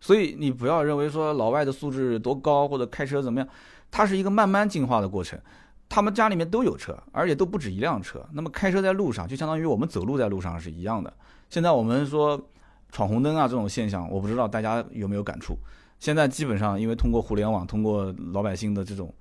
[0.00, 3.48] 所以你不要认为说老外的素质多高或者开车怎么样，
[3.90, 5.38] 它是一个慢慢进化的过程。
[5.88, 8.26] 他们家里面都有车，而且都不止一辆车。
[8.32, 11.10] 那么开车在路上，就相当于我们走路在路上是一样的。
[11.48, 12.38] 现在我们说
[12.90, 15.56] 闯红灯啊这种现象，我不知道大家有没有感触。
[16.00, 19.14] 现在基本上因为通过互联网，通过老百姓的这种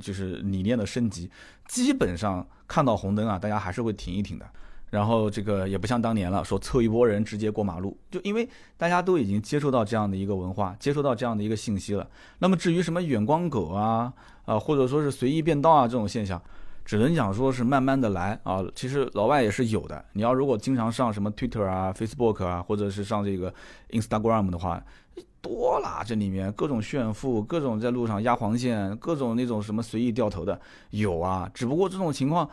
[0.00, 1.30] 就是理念的升级，
[1.68, 4.46] 基本上看到红灯啊，大家还是会停一停的。
[4.90, 8.46] 然后这个也不像当年了，说凑一波人直接过马路，就因为
[8.76, 12.06] 大家都已经接触到这样的一个文化，接触到这样的一个信息了。
[12.40, 14.12] 那么至于什么远光狗啊，
[14.44, 16.38] 啊或者说是随意变道啊这种现象，
[16.84, 18.64] 只能讲说是慢慢的来啊。
[18.74, 20.04] 其实老外也是有的。
[20.12, 23.52] 你要如果经常上什么 Twitter 啊、Facebook 啊，或者是上这个
[23.90, 24.82] Instagram 的话，
[25.40, 30.60] 多啦，这里面各种炫富，各种在路上压黄线，各种那种什么随意掉头的
[30.90, 31.50] 有啊。
[31.52, 32.48] 只不过这种情况。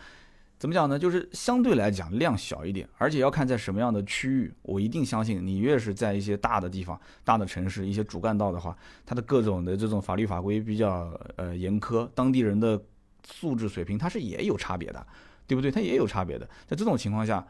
[0.60, 1.00] 怎么讲呢？
[1.00, 4.54] 就是相对来讲量小一点，而且要看在什么样的区域。
[4.62, 8.76] 我一定相信，你越是在一些大的地方、大的城市、一些主干道的话，
[9.06, 12.78] 它的各种的这种法律法规比较呃严苛，当地人的
[13.26, 15.06] 素质水平它是也有差别的，
[15.48, 15.72] 对不对？
[15.72, 16.48] 它也有差别的。
[16.68, 17.46] 在这种情况下，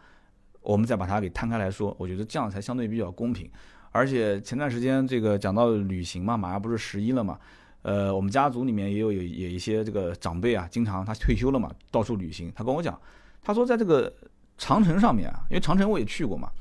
[0.61, 3.49] 我们再把它给摊开来说，我觉得这样才相对比较公平。
[3.91, 7.39] 而且前段时间这个讲到旅行嘛，马上不是十一了嘛。
[7.81, 12.51] 呃，我们家族里面也有有有一些这个长辈啊，经常他退休了嘛，到处旅行。
[12.53, 12.99] 他跟我讲，
[13.41, 14.13] 他说在这个
[14.57, 16.51] 长城上面啊，因为长城我也去过嘛，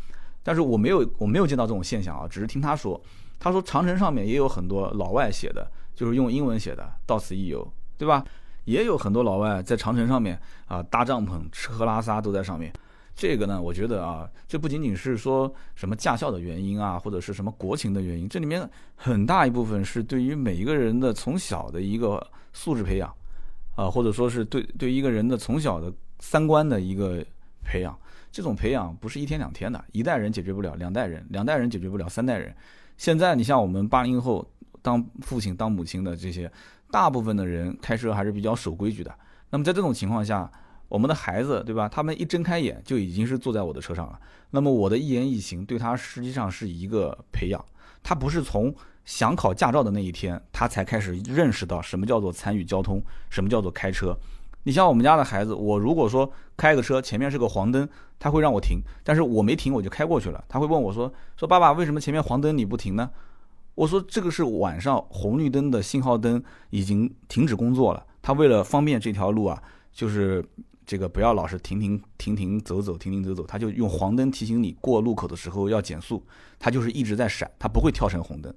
[0.43, 2.99] 但是我没有我没有见到这种现象啊，只是听他说，
[3.39, 7.69] 他说长城上面也有很多老外写的，就是用英文写的“到此一游”，
[7.99, 8.25] 对吧？
[8.69, 12.71] 也有很多老外在长城上面啊搭帐篷、吃喝拉撒都在上面。
[13.17, 23.13] 这个呢，我觉得啊，这不仅仅是说什么驾校的原因啊，或者是什么国情的原因，这里面很大一部分是对于每一个人的从小的一个素质培养，
[23.75, 25.91] 啊，或者说是对对一个人的从小的
[26.21, 27.25] 三观的一个
[27.65, 27.99] 培养。
[28.31, 32.55] 这种培养不是一天两天的，一代人解决不了，两代人，两代人解决不了，三代人。
[32.99, 34.47] 现在你像我们八零后
[34.83, 36.51] 当父亲当母亲的这些，
[36.91, 39.15] 大部分的人开车还是比较守规矩的。
[39.51, 40.51] 那么在这种情况下，
[40.89, 41.89] 我们的孩子，对吧？
[41.89, 44.19] 他们一睁开眼就已经是坐在我的车上了。
[44.51, 47.63] 那么我的一言一行对他实际上是一个培养。
[48.03, 48.75] 他不是从
[49.05, 54.17] 想考驾照的那一天，他才开始认识到什么叫做参与交通，什么叫做开车。
[54.65, 57.89] 你像我们家的孩子，我如果说开个车前面是个黄灯，
[58.19, 60.43] 他会让我停，但是我没停我就开过去了。
[60.49, 63.11] 他会问我说：“说爸爸，为什么前面黄灯你不停呢？”
[63.79, 70.45] 我说：“这个是晚上红绿灯的信号灯已经停止工作了。”他为了方便这条路啊，就是
[70.85, 76.21] 这个不要老是停停停停走走停停走走，他就用黄灯提醒你过路口的时候要减速，
[76.59, 78.53] 他就是一直在闪，他不会跳成红灯。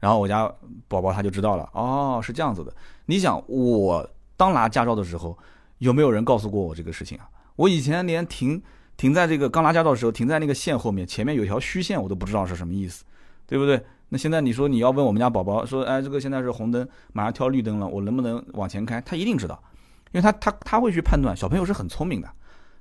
[0.00, 0.52] 然后我家
[0.88, 2.74] 宝宝他就知道了，哦，是这样子的。
[3.06, 5.38] 你想我刚拿驾照的时候，
[5.78, 7.28] 有没有人告诉过我这个事情啊？
[7.54, 8.60] 我以前连停
[8.96, 13.04] 停在这个刚拿驾照的时候，停在那个线后面，前面有条虚线，我都不知道是什么意思，
[13.46, 13.80] 对不对？
[14.14, 19.00] 那现在你说你要问我们家宝宝说，哎，这个现在是红灯，马上跳绿灯了，我能不能往前开？
[19.00, 19.60] 他一定知道，
[20.12, 21.36] 因为他他他会去判断。
[21.36, 22.30] 小朋友是很聪明的，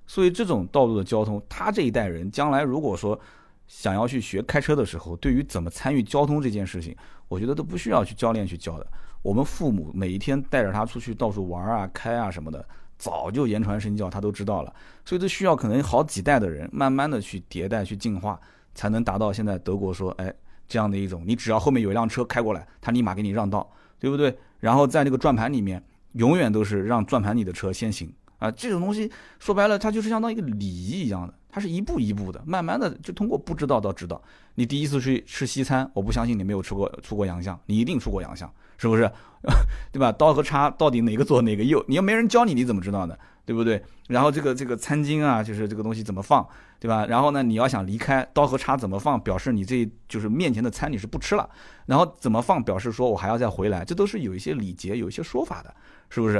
[0.06, 3.20] 所以这种道路的交通，他这一代人将来如果说
[3.66, 6.96] 想要去学开车的时候，对于怎么参与交通这件事情，
[7.28, 8.86] 我觉得都不需要去教练去教的。
[9.24, 12.64] 我们父母每一天带着他出去到处玩啊、开啊什么的。
[13.00, 14.72] 早就言传身教，他都知道了，
[15.04, 18.40] 所以这需要可能好几代的人慢慢的去迭代、去进化，
[18.76, 20.32] 才能达到现在德国说，哎，
[20.68, 23.70] 这样的一种，你只要后面有一辆车开过来，他立马给你让道，
[24.00, 24.36] 对不对？
[24.60, 25.84] 然后在那个转盘里面，
[26.14, 34.22] 永远都是让转盘里的车先行啊，这种东西说白了，它就是相当于一个礼仪一样的，它是一步一步的，慢慢的就通过不知道到知道。
[34.56, 38.52] 你第一次去吃西餐，我不相信你没有出过出过洋相，你一定出过洋相。
[38.76, 39.10] 是不是，
[39.94, 40.12] 对吧？
[40.12, 41.82] 刀和叉到底哪个左哪个右？
[41.88, 43.16] 你要没人教你，你怎么知道呢？
[43.46, 43.84] 对不对？
[44.08, 46.48] 然后这个这个餐巾啊，就是这个东西怎么放，
[46.80, 47.06] 对吧？
[47.06, 51.50] 然后呢，你要想离开，刀和叉怎么放，表示你这就是面前的餐你是不吃了。
[51.86, 55.74] 然后怎么放，表示说我还要再回来，这都是有一些礼节，有一些说法的，
[56.10, 56.38] 是不是？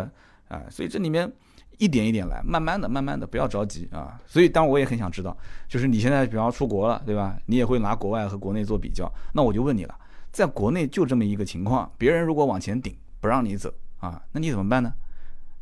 [0.48, 1.32] 啊，所以这里面
[1.78, 4.20] 一点一点来，慢慢的、慢慢的，不要着急啊。
[4.28, 5.36] 所以，当然我也很想知道，
[5.68, 7.38] 就是你现在比方出国了，对吧？
[7.48, 9.96] 你也会拿国外和国内做比较，那我就问你了。
[10.32, 14.94] 在国内就这么一个情况，别人如果往前顶不让你走啊，那你怎么办呢？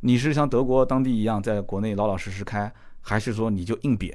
[0.02, 2.72] 你是像德国当地一样在国内老老实实开，
[3.02, 4.14] 还是说你就硬瘪？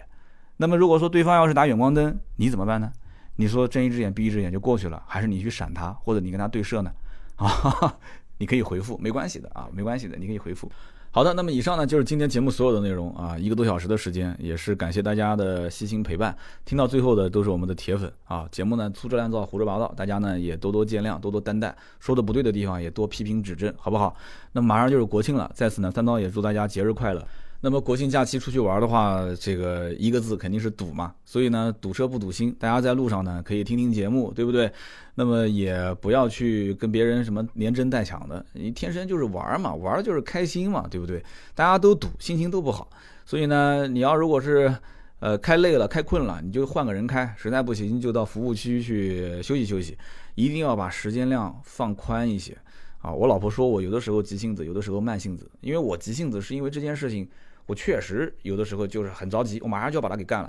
[0.59, 2.93] 那么如果说对方要是打远光灯，你怎么办呢？
[3.37, 6.91] 你说睁一只眼闭一只眼就过去了，还是你去闪他，或者你跟他对射呢？
[7.37, 7.99] 啊，
[8.39, 10.71] 你可以回复，没关系的啊，没关系的，你可以回复。
[11.16, 16.36] 好的，那么以上呢就是今天节目所有的内容啊，一个多小时的时间，也是感谢大家的悉心陪伴。
[16.66, 24.14] 听到最后的都是我们的铁粉啊，节目呢粗制滥造、胡说八道，大家呢也多多见谅、多多担待，说的不对的地方也多批评指正，好不好？
[24.52, 27.26] 那马上就是国庆了，在此呢，三刀也祝大家节日快乐。
[27.61, 32.55] 那么国庆假期出去玩的话，这个一个字肯定是堵嘛，所以呢，堵车不堵心。
[32.59, 34.70] 大家在路上呢，可以听听节目，对不对？
[35.15, 41.23] 那么也不要去跟别人什么连争带抢的，你天生就是玩嘛，玩就是开心嘛，对不对？
[41.55, 42.89] 大家都堵，心情都不好。
[43.24, 44.73] 所以呢，你要如果是
[45.20, 49.97] 呃开累了、开困了，你就换个人开，实在不行就到服务区去休息休息。
[50.35, 52.57] 一定要把时间量放宽一些
[52.99, 53.11] 啊！
[53.11, 57.27] 我老婆说我有的时候急性子，有的时候慢性子，因为我急性子是因为这件事情。
[57.66, 60.48] 我确实有的时候就是很着急，我马上就要把它给干了。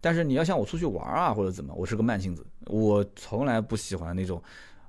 [0.00, 4.42] 但是你要像我出去玩啊或者怎么，我是个慢性子，我从来不喜欢那种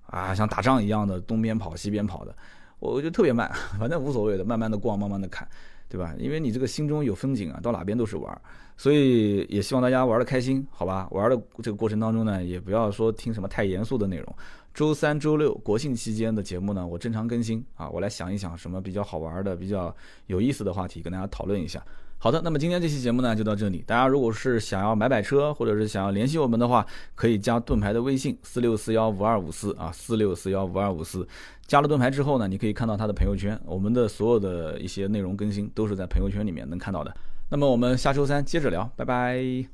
[0.08, 2.36] 啊像打仗一样的东边跑西边跑的，
[2.80, 3.50] 我就特别慢，
[3.80, 5.48] 反正无所谓的，慢慢的逛，慢慢的看，
[5.88, 6.14] 对吧？
[6.18, 8.42] 因为你这个心中有风景啊，到哪边都是玩，
[8.76, 11.08] 所以也希望大家玩的开心，好吧？
[11.12, 14.36] 玩的这个过程当中呢，也不要说听什么太严肃的内容。
[14.76, 19.96] 周三、周六国庆期间的节目呢，我正常更新啊，我来想一想什么比较好玩的、比较
[20.28, 21.82] 有意思的话题，跟大家讨论一下。
[22.18, 23.82] 好的，那么今天这期节目呢就到这里。
[23.88, 31.26] 大家如果是想要买买车，或者是想要联系我们的话，可以加盾牌的微信四六四幺五二五四啊，四六四幺五二五四。
[31.66, 37.16] 加了盾牌之后呢，你可以看到他的朋友圈，我们的所有的一些内容更新都是在朋友圈里面能看到的。
[37.50, 39.66] 那么我们下周三接着聊，拜拜。